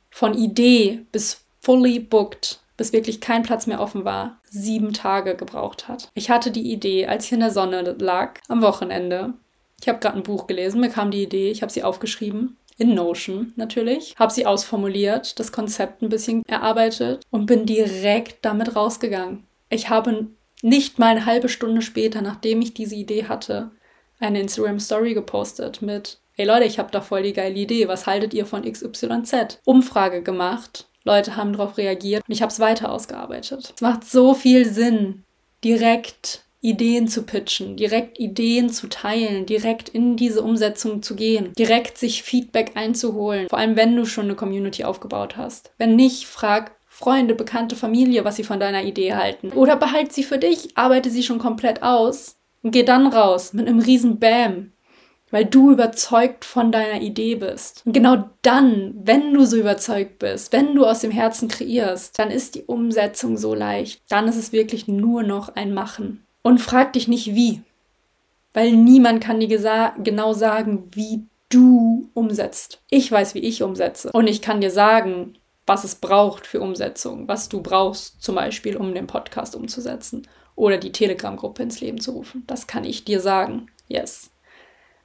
von 0.10 0.33
Idee 0.33 1.05
bis 1.12 1.45
fully 1.62 1.99
booked, 1.99 2.60
bis 2.78 2.94
wirklich 2.94 3.20
kein 3.20 3.44
Platz 3.44 3.68
mehr 3.68 3.82
offen 3.82 4.06
war, 4.06 4.40
sieben 4.50 4.94
Tage 4.94 5.36
gebraucht 5.36 5.88
hat. 5.88 6.10
Ich 6.13 6.30
hatte 6.30 6.52
die 6.52 6.72
Idee, 6.72 7.08
als 7.08 7.26
ich 7.26 7.32
in 7.34 7.40
der 7.40 7.52
Sonne 7.52 7.96
lag, 8.00 8.40
am 8.48 8.62
Wochenende. 8.62 9.34
Ich 9.82 9.90
habe 9.90 10.00
gerade 10.00 10.18
ein 10.18 10.24
Buch 10.24 10.48
gelesen, 10.48 10.80
mir 10.80 10.90
kam 10.90 11.12
die 11.12 11.24
Idee, 11.24 11.52
ich 11.52 11.62
habe 11.62 11.72
sie 11.72 11.84
aufgeschrieben 11.84 12.58
in 12.78 12.94
Notion 12.94 13.54
natürlich, 13.56 14.16
habe 14.18 14.32
sie 14.32 14.46
ausformuliert, 14.46 15.40
das 15.40 15.52
Konzept 15.52 16.02
ein 16.02 16.10
bisschen 16.10 16.44
erarbeitet 16.48 17.24
und 17.32 17.48
bin 17.48 17.66
direkt 17.66 18.46
damit 18.46 18.76
rausgegangen. 18.76 19.44
Ich 19.70 19.90
habe 19.90 20.28
nicht 20.62 21.00
mal 21.00 21.08
eine 21.08 21.26
halbe 21.26 21.50
Stunde 21.50 21.82
später, 21.82 22.22
nachdem 22.22 22.62
ich 22.62 22.74
diese 22.74 22.96
Idee 22.96 23.26
hatte, 23.26 23.72
eine 24.20 24.42
Instagram 24.42 24.80
Story 24.80 25.13
gepostet 25.13 25.82
mit 25.82 26.20
Ey 26.40 26.46
Leute, 26.46 26.66
ich 26.66 26.78
habe 26.78 26.92
da 26.92 27.02
voll 27.02 27.24
die 27.24 27.34
geile 27.34 27.56
Idee. 27.56 27.88
Was 27.88 28.06
haltet 28.06 28.32
ihr 28.36 28.46
von 28.46 28.62
XYZ? 28.62 29.60
Umfrage 29.66 30.22
gemacht. 30.22 30.88
Leute 31.08 31.36
haben 31.36 31.54
darauf 31.54 31.78
reagiert 31.78 32.24
und 32.28 32.34
ich 32.34 32.41
habe 32.41 32.52
es 32.52 32.60
weiter 32.60 32.91
ausgearbeitet. 32.91 33.74
Es 33.76 33.82
macht 33.82 34.04
so 34.04 34.34
viel 34.34 34.65
Sinn, 34.72 35.24
direkt 35.63 36.43
Ideen 36.62 37.08
zu 37.08 37.24
pitchen, 37.24 37.78
direkt 37.78 38.20
Ideen 38.20 38.70
zu 38.70 38.88
teilen, 38.88 39.46
direkt 39.46 39.89
in 39.89 40.17
diese 40.17 40.41
Umsetzung 40.41 41.02
zu 41.02 41.15
gehen, 41.15 41.54
direkt 41.58 41.98
sich 41.98 42.24
Feedback 42.24 42.72
einzuholen, 42.76 43.48
vor 43.48 43.58
allem 43.58 43.76
wenn 43.76 43.96
du 43.96 44.06
schon 44.06 44.26
eine 44.26 44.36
Community 44.36 44.84
aufgebaut 44.84 45.38
hast. 45.38 45.72
Wenn 45.78 45.96
nicht, 45.96 46.26
frag 46.26 46.76
Freunde, 46.88 47.36
Bekannte, 47.36 47.76
Familie, 47.76 48.26
was 48.26 48.38
sie 48.38 48.43
von 48.43 48.60
deiner 48.60 48.84
Idee 48.84 49.13
halten. 49.13 49.54
Oder 49.54 49.76
behalt 49.78 50.12
sie 50.12 50.24
für 50.24 50.39
dich, 50.39 50.76
arbeite 50.76 51.12
sie 51.12 51.24
schon 51.24 51.38
komplett 51.38 51.84
aus 51.84 52.38
und 52.63 52.72
geh 52.72 52.84
dann 52.84 53.08
raus 53.08 53.54
mit 53.54 53.67
einem 53.67 53.80
riesen 53.80 54.20
Bam, 54.20 54.74
weil 55.32 55.46
du 55.46 55.72
überzeugt 55.72 56.46
von 56.46 56.72
deiner 56.72 57.02
Idee 57.02 57.36
bist. 57.36 57.84
Und 57.86 57.94
genau 57.94 58.30
dann, 58.42 58.94
wenn 59.04 59.34
du 59.34 59.46
so 59.46 59.58
überzeugt 59.58 60.20
bist, 60.20 60.54
wenn 60.54 60.76
du 60.76 60.86
aus 60.86 61.02
dem 61.02 61.12
Herzen 61.12 61.48
kreierst, 61.48 62.18
dann 62.18 62.32
ist 62.32 62.56
die 62.56 62.63
Umsetzung 62.63 63.38
so 63.38 63.54
leicht. 63.54 64.02
Dann 64.10 64.28
ist 64.28 64.38
es 64.38 64.52
wirklich 64.52 64.88
nur 64.88 65.24
noch 65.24 65.56
ein 65.56 65.74
Machen. 65.74 66.26
Und 66.44 66.60
frag 66.60 66.94
dich 66.94 67.08
nicht 67.08 67.36
wie, 67.36 67.62
weil 68.54 68.72
niemand 68.72 69.22
kann 69.22 69.40
dir 69.40 69.94
genau 70.02 70.34
sagen, 70.34 70.90
wie 70.92 71.26
du 71.50 72.10
umsetzt. 72.13 72.82
Ich 72.90 73.12
weiß, 73.12 73.36
wie 73.36 73.40
ich 73.40 73.63
umsetze. 73.63 74.12
Und 74.13 74.28
ich 74.28 74.42
kann 74.42 74.62
dir 74.62 74.72
sagen, 74.72 75.38
was 75.66 75.84
es 75.84 75.96
braucht 75.96 76.48
für 76.48 76.62
Umsetzung, 76.62 77.28
was 77.28 77.50
du 77.50 77.62
brauchst 77.62 78.24
zum 78.24 78.36
Beispiel, 78.36 78.78
um 78.78 78.94
den 78.94 79.08
Podcast 79.08 79.56
umzusetzen 79.56 80.26
oder 80.56 80.78
die 80.78 80.94
Telegram-Gruppe 80.94 81.63
ins 81.63 81.82
Leben 81.82 82.00
zu 82.00 82.12
rufen. 82.12 82.44
Das 82.48 82.68
kann 82.68 82.86
ich 82.86 83.04
dir 83.04 83.20
sagen. 83.20 83.68
Yes. 83.90 84.32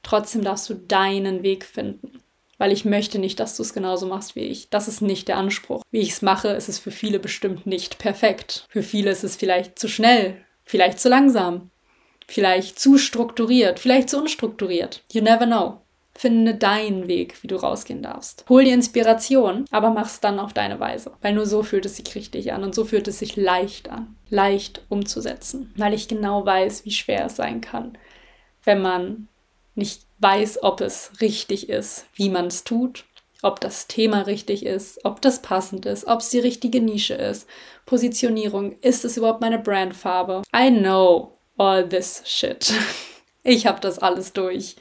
Trotzdem 0.03 0.43
darfst 0.43 0.69
du 0.69 0.75
deinen 0.75 1.43
Weg 1.43 1.65
finden, 1.65 2.21
weil 2.59 2.73
ich 2.73 2.85
möchte 2.85 3.19
nicht, 3.19 3.41
dass 3.41 3.57
du 3.57 3.63
es 3.63 3.73
genauso 3.73 4.07
machst 4.07 4.37
wie 4.37 4.41
ich. 4.41 4.69
Das 4.69 4.89
ist 4.89 5.01
nicht 5.01 5.29
der 5.29 5.37
Anspruch. 5.37 5.83
Wie 5.91 6.01
ich 6.01 6.11
es 6.11 6.23
mache, 6.23 6.49
ist 6.49 6.69
es 6.69 6.79
für 6.79 6.91
viele 6.91 7.19
bestimmt 7.19 7.67
nicht 7.67 7.99
perfekt. 7.99 8.67
Für 8.69 8.83
viele 8.83 9.11
ist 9.11 9.25
es 9.25 9.37
vielleicht 9.37 9.79
zu 9.79 9.89
schnell, 9.89 10.37
vielleicht 10.65 10.99
zu 10.99 11.09
langsam, 11.09 11.71
vielleicht 12.27 12.79
zu 12.79 12.99
strukturiert, 12.99 13.79
vielleicht 13.79 14.11
zu 14.11 14.19
unstrukturiert. 14.19 15.05
You 15.13 15.23
never 15.23 15.47
know. 15.47 15.79
Finde 16.15 16.55
deinen 16.55 17.09
Weg, 17.09 17.43
wie 17.43 17.47
du 17.47 17.57
rausgehen 17.57 18.03
darfst. 18.03 18.45
Hol 18.49 18.65
dir 18.65 18.75
Inspiration, 18.75 19.65
aber 19.71 19.91
mach's 19.91 20.21
dann 20.21 20.39
auf 20.39 20.53
deine 20.53 20.79
Weise. 20.79 21.13
Weil 21.23 21.33
nur 21.33 21.47
so 21.47 21.63
fühlt 21.63 21.87
es 21.87 21.97
sich 21.97 22.15
richtig 22.15 22.53
an 22.53 22.65
und 22.65 22.75
so 22.75 22.85
fühlt 22.85 23.09
es 23.09 23.19
sich 23.19 23.37
leicht 23.37 23.89
an. 23.91 24.15
Leicht 24.29 24.83
umzusetzen. 24.91 25.73
Weil 25.75 25.95
ich 25.95 26.09
genau 26.09 26.45
weiß, 26.45 26.85
wie 26.85 26.91
schwer 26.91 27.27
es 27.27 27.37
sein 27.37 27.63
kann, 27.63 27.97
wenn 28.65 28.83
man 28.83 29.29
nicht 29.75 30.03
weiß, 30.19 30.63
ob 30.63 30.81
es 30.81 31.13
richtig 31.21 31.69
ist, 31.69 32.07
wie 32.15 32.31
man 32.31 32.47
es 32.47 32.65
tut, 32.65 33.05
ob 33.43 33.61
das 33.61 33.89
Thema 33.89 34.23
richtig 34.23 34.65
ist, 34.65 35.05
ob 35.05 35.21
das 35.21 35.43
passend 35.43 35.87
ist, 35.87 36.07
ob 36.07 36.21
es 36.21 36.31
die 36.31 36.39
richtige 36.39 36.81
Nische 36.81 37.15
ist, 37.15 37.49
Positionierung, 37.87 38.79
ist 38.81 39.05
es 39.05 39.17
überhaupt 39.17 39.41
meine 39.41 39.59
Brandfarbe? 39.59 40.43
I 40.55 40.71
know 40.71 41.33
all 41.59 41.89
this 41.89 42.23
shit. 42.25 42.73
Ich 43.45 43.67
habe 43.67 43.81
das 43.81 43.99
alles 43.99 44.33
durch. 44.33 44.77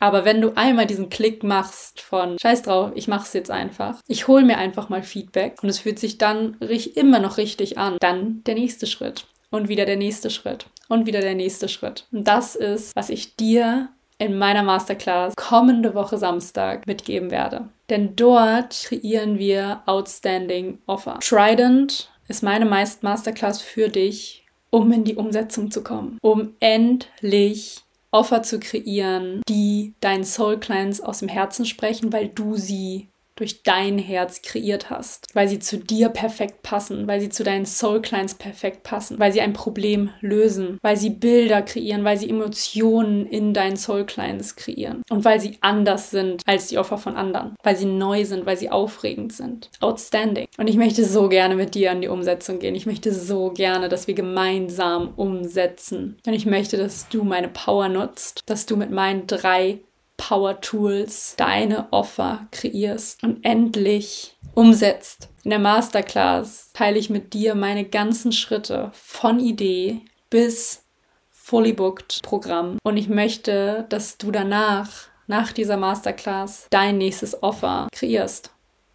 Aber 0.00 0.24
wenn 0.24 0.40
du 0.40 0.56
einmal 0.56 0.86
diesen 0.86 1.10
Klick 1.10 1.42
machst 1.42 2.00
von 2.00 2.38
Scheiß 2.38 2.62
drauf, 2.62 2.92
ich 2.94 3.06
mach's 3.06 3.34
jetzt 3.34 3.50
einfach, 3.50 4.00
ich 4.06 4.28
hole 4.28 4.44
mir 4.44 4.56
einfach 4.56 4.88
mal 4.88 5.02
Feedback 5.02 5.62
und 5.62 5.68
es 5.68 5.80
fühlt 5.80 5.98
sich 5.98 6.16
dann 6.16 6.56
immer 6.94 7.18
noch 7.18 7.36
richtig 7.36 7.76
an, 7.76 7.98
dann 8.00 8.42
der 8.44 8.54
nächste 8.54 8.86
Schritt 8.86 9.26
und 9.50 9.68
wieder 9.68 9.84
der 9.84 9.96
nächste 9.96 10.30
Schritt 10.30 10.66
und 10.88 11.06
wieder 11.06 11.20
der 11.20 11.34
nächste 11.34 11.68
Schritt. 11.68 12.06
Und 12.12 12.28
das 12.28 12.56
ist, 12.56 12.94
was 12.96 13.10
ich 13.10 13.36
dir 13.36 13.90
in 14.18 14.38
meiner 14.38 14.62
Masterclass 14.62 15.34
kommende 15.36 15.94
Woche 15.94 16.18
Samstag 16.18 16.86
mitgeben 16.86 17.30
werde. 17.30 17.68
Denn 17.90 18.16
dort 18.16 18.86
kreieren 18.86 19.38
wir 19.38 19.82
Outstanding 19.86 20.78
Offer. 20.86 21.18
Trident 21.20 22.10
ist 22.28 22.42
meine 22.42 22.64
Masterclass 22.64 23.60
für 23.60 23.88
dich, 23.88 24.44
um 24.70 24.90
in 24.92 25.04
die 25.04 25.16
Umsetzung 25.16 25.70
zu 25.70 25.82
kommen, 25.82 26.18
um 26.22 26.54
endlich 26.60 27.82
Offer 28.10 28.42
zu 28.42 28.58
kreieren, 28.58 29.42
die 29.48 29.94
deinen 30.00 30.24
Soul 30.24 30.58
Clients 30.58 31.00
aus 31.00 31.18
dem 31.18 31.28
Herzen 31.28 31.66
sprechen, 31.66 32.12
weil 32.12 32.28
du 32.28 32.54
sie 32.54 33.08
durch 33.36 33.62
dein 33.62 33.98
Herz 33.98 34.42
kreiert 34.42 34.90
hast, 34.90 35.28
weil 35.34 35.48
sie 35.48 35.58
zu 35.58 35.78
dir 35.78 36.08
perfekt 36.08 36.62
passen, 36.62 37.06
weil 37.06 37.20
sie 37.20 37.28
zu 37.28 37.44
deinen 37.44 37.66
Soul 37.66 38.02
Clients 38.02 38.34
perfekt 38.34 38.82
passen, 38.82 39.18
weil 39.18 39.32
sie 39.32 39.40
ein 39.40 39.52
Problem 39.52 40.10
lösen, 40.20 40.78
weil 40.82 40.96
sie 40.96 41.10
Bilder 41.10 41.62
kreieren, 41.62 42.04
weil 42.04 42.16
sie 42.16 42.28
Emotionen 42.28 43.26
in 43.26 43.54
deinen 43.54 43.76
Soul 43.76 44.04
Clients 44.04 44.56
kreieren 44.56 45.02
und 45.10 45.24
weil 45.24 45.40
sie 45.40 45.58
anders 45.60 46.10
sind 46.10 46.42
als 46.46 46.68
die 46.68 46.78
Opfer 46.78 46.98
von 46.98 47.16
anderen, 47.16 47.54
weil 47.62 47.76
sie 47.76 47.86
neu 47.86 48.24
sind, 48.24 48.46
weil 48.46 48.56
sie 48.56 48.70
aufregend 48.70 49.32
sind. 49.32 49.70
Outstanding. 49.80 50.48
Und 50.58 50.68
ich 50.68 50.76
möchte 50.76 51.04
so 51.04 51.28
gerne 51.28 51.54
mit 51.54 51.74
dir 51.74 51.90
an 51.90 52.00
die 52.00 52.08
Umsetzung 52.08 52.58
gehen. 52.58 52.74
Ich 52.74 52.86
möchte 52.86 53.12
so 53.12 53.50
gerne, 53.50 53.88
dass 53.88 54.06
wir 54.06 54.14
gemeinsam 54.14 55.12
umsetzen. 55.16 56.16
Und 56.26 56.32
ich 56.32 56.46
möchte, 56.46 56.76
dass 56.76 57.08
du 57.08 57.24
meine 57.24 57.48
Power 57.48 57.88
nutzt, 57.88 58.40
dass 58.46 58.66
du 58.66 58.76
mit 58.76 58.90
meinen 58.90 59.26
drei 59.26 59.80
Power 60.16 60.60
Tools 60.60 61.34
deine 61.36 61.92
Offer 61.92 62.46
kreierst 62.50 63.22
und 63.22 63.44
endlich 63.44 64.36
umsetzt. 64.54 65.28
In 65.44 65.50
der 65.50 65.58
Masterclass 65.58 66.70
teile 66.72 66.98
ich 66.98 67.10
mit 67.10 67.32
dir 67.34 67.54
meine 67.54 67.84
ganzen 67.84 68.32
Schritte 68.32 68.90
von 68.94 69.38
Idee 69.38 70.00
bis 70.30 70.84
fully 71.30 71.72
booked 71.72 72.22
Programm 72.22 72.78
und 72.82 72.96
ich 72.96 73.08
möchte, 73.08 73.86
dass 73.88 74.18
du 74.18 74.30
danach 74.30 74.90
nach 75.26 75.52
dieser 75.52 75.76
Masterclass 75.76 76.66
dein 76.70 76.98
nächstes 76.98 77.42
Offer 77.42 77.88
kreierst 77.92 78.50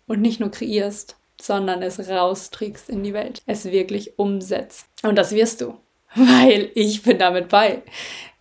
und 0.08 0.22
nicht 0.22 0.40
nur 0.40 0.52
kreierst, 0.52 1.16
sondern 1.40 1.82
es 1.82 2.10
rausträgst 2.10 2.90
in 2.90 3.04
die 3.04 3.14
Welt, 3.14 3.42
es 3.46 3.66
wirklich 3.66 4.18
umsetzt. 4.20 4.88
Und 5.04 5.16
das 5.16 5.32
wirst 5.32 5.62
du, 5.62 5.78
weil 6.16 6.72
ich 6.76 7.04
bin 7.04 7.18
damit 7.18 7.50
bei. 7.50 7.84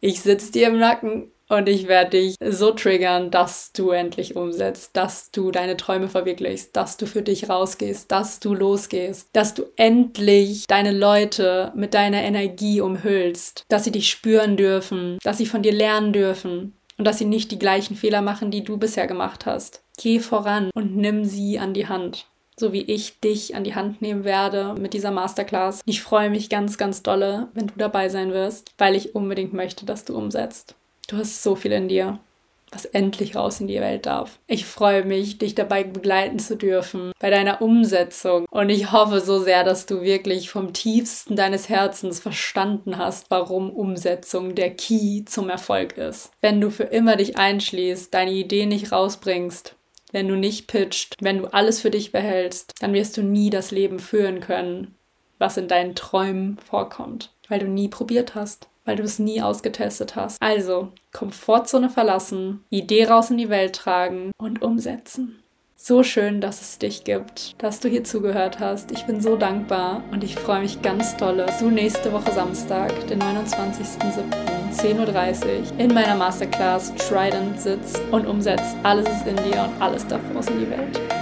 Ich 0.00 0.20
sitze 0.20 0.52
dir 0.52 0.68
im 0.68 0.78
Nacken 0.78 1.30
und 1.50 1.68
ich 1.68 1.88
werde 1.88 2.10
dich 2.10 2.36
so 2.42 2.70
triggern, 2.70 3.30
dass 3.30 3.72
du 3.72 3.90
endlich 3.90 4.36
umsetzt, 4.36 4.96
dass 4.96 5.30
du 5.30 5.50
deine 5.50 5.76
Träume 5.76 6.08
verwirklichst, 6.08 6.74
dass 6.76 6.96
du 6.96 7.06
für 7.06 7.22
dich 7.22 7.48
rausgehst, 7.48 8.10
dass 8.10 8.40
du 8.40 8.54
losgehst, 8.54 9.28
dass 9.32 9.54
du 9.54 9.64
endlich 9.76 10.66
deine 10.68 10.92
Leute 10.92 11.72
mit 11.74 11.92
deiner 11.92 12.22
Energie 12.22 12.80
umhüllst, 12.80 13.64
dass 13.68 13.84
sie 13.84 13.92
dich 13.92 14.08
spüren 14.08 14.56
dürfen, 14.56 15.18
dass 15.22 15.38
sie 15.38 15.46
von 15.46 15.62
dir 15.62 15.72
lernen 15.72 16.12
dürfen 16.12 16.74
und 16.96 17.04
dass 17.04 17.18
sie 17.18 17.24
nicht 17.24 17.50
die 17.50 17.58
gleichen 17.58 17.96
Fehler 17.96 18.22
machen, 18.22 18.50
die 18.50 18.62
du 18.62 18.76
bisher 18.76 19.06
gemacht 19.06 19.44
hast. 19.44 19.82
Geh 19.98 20.20
voran 20.20 20.70
und 20.74 20.96
nimm 20.96 21.24
sie 21.24 21.58
an 21.58 21.74
die 21.74 21.88
Hand 21.88 22.26
so 22.60 22.74
wie 22.74 22.82
ich 22.82 23.20
dich 23.20 23.56
an 23.56 23.64
die 23.64 23.74
Hand 23.74 24.02
nehmen 24.02 24.22
werde 24.22 24.74
mit 24.78 24.92
dieser 24.92 25.10
Masterclass. 25.10 25.80
Ich 25.86 26.02
freue 26.02 26.28
mich 26.28 26.50
ganz, 26.50 26.76
ganz 26.76 27.02
dolle, 27.02 27.48
wenn 27.54 27.68
du 27.68 27.72
dabei 27.78 28.10
sein 28.10 28.32
wirst, 28.32 28.74
weil 28.76 28.94
ich 28.94 29.14
unbedingt 29.14 29.54
möchte, 29.54 29.86
dass 29.86 30.04
du 30.04 30.14
umsetzt. 30.14 30.76
Du 31.10 31.16
hast 31.16 31.42
so 31.42 31.56
viel 31.56 31.72
in 31.72 31.88
dir, 31.88 32.20
was 32.70 32.84
endlich 32.84 33.34
raus 33.34 33.60
in 33.60 33.66
die 33.66 33.80
Welt 33.80 34.06
darf. 34.06 34.38
Ich 34.46 34.64
freue 34.64 35.04
mich, 35.04 35.38
dich 35.38 35.56
dabei 35.56 35.82
begleiten 35.82 36.38
zu 36.38 36.56
dürfen 36.56 37.10
bei 37.18 37.30
deiner 37.30 37.60
Umsetzung. 37.62 38.46
Und 38.48 38.68
ich 38.68 38.92
hoffe 38.92 39.20
so 39.20 39.40
sehr, 39.40 39.64
dass 39.64 39.86
du 39.86 40.02
wirklich 40.02 40.50
vom 40.50 40.72
tiefsten 40.72 41.34
deines 41.34 41.68
Herzens 41.68 42.20
verstanden 42.20 42.96
hast, 42.96 43.28
warum 43.28 43.70
Umsetzung 43.70 44.54
der 44.54 44.70
Key 44.70 45.24
zum 45.24 45.50
Erfolg 45.50 45.98
ist. 45.98 46.30
Wenn 46.40 46.60
du 46.60 46.70
für 46.70 46.84
immer 46.84 47.16
dich 47.16 47.36
einschließt, 47.36 48.14
deine 48.14 48.30
Idee 48.30 48.66
nicht 48.66 48.92
rausbringst, 48.92 49.74
wenn 50.12 50.28
du 50.28 50.36
nicht 50.36 50.68
pitcht, 50.68 51.16
wenn 51.20 51.38
du 51.38 51.52
alles 51.52 51.80
für 51.80 51.90
dich 51.90 52.12
behältst, 52.12 52.74
dann 52.78 52.92
wirst 52.92 53.16
du 53.16 53.22
nie 53.22 53.50
das 53.50 53.72
Leben 53.72 53.98
führen 53.98 54.38
können, 54.38 54.94
was 55.38 55.56
in 55.56 55.66
deinen 55.66 55.96
Träumen 55.96 56.58
vorkommt, 56.58 57.32
weil 57.48 57.58
du 57.58 57.66
nie 57.66 57.88
probiert 57.88 58.36
hast 58.36 58.69
weil 58.84 58.96
du 58.96 59.02
es 59.02 59.18
nie 59.18 59.42
ausgetestet 59.42 60.16
hast. 60.16 60.40
Also, 60.40 60.92
Komfortzone 61.12 61.90
verlassen, 61.90 62.64
Idee 62.70 63.06
raus 63.06 63.30
in 63.30 63.38
die 63.38 63.50
Welt 63.50 63.74
tragen 63.74 64.30
und 64.38 64.62
umsetzen. 64.62 65.42
So 65.82 66.02
schön, 66.02 66.42
dass 66.42 66.60
es 66.60 66.78
dich 66.78 67.04
gibt, 67.04 67.54
dass 67.62 67.80
du 67.80 67.88
hier 67.88 68.04
zugehört 68.04 68.60
hast. 68.60 68.92
Ich 68.92 69.06
bin 69.06 69.22
so 69.22 69.36
dankbar 69.36 70.04
und 70.12 70.22
ich 70.22 70.34
freue 70.34 70.60
mich 70.60 70.82
ganz 70.82 71.16
dolle, 71.16 71.46
dass 71.46 71.60
du 71.60 71.70
nächste 71.70 72.12
Woche 72.12 72.32
Samstag, 72.32 73.06
den 73.06 73.18
29.07. 73.18 74.60
10.30 74.70 75.72
Uhr 75.72 75.80
in 75.80 75.92
meiner 75.92 76.14
Masterclass 76.14 76.94
Trident 76.94 77.60
sitzt 77.60 78.00
und 78.12 78.26
umsetzt. 78.26 78.76
Alles 78.82 79.08
ist 79.08 79.26
in 79.26 79.36
dir 79.36 79.64
und 79.64 79.82
alles 79.82 80.06
darf 80.06 80.20
raus 80.34 80.46
in 80.48 80.60
die 80.60 80.70
Welt. 80.70 81.19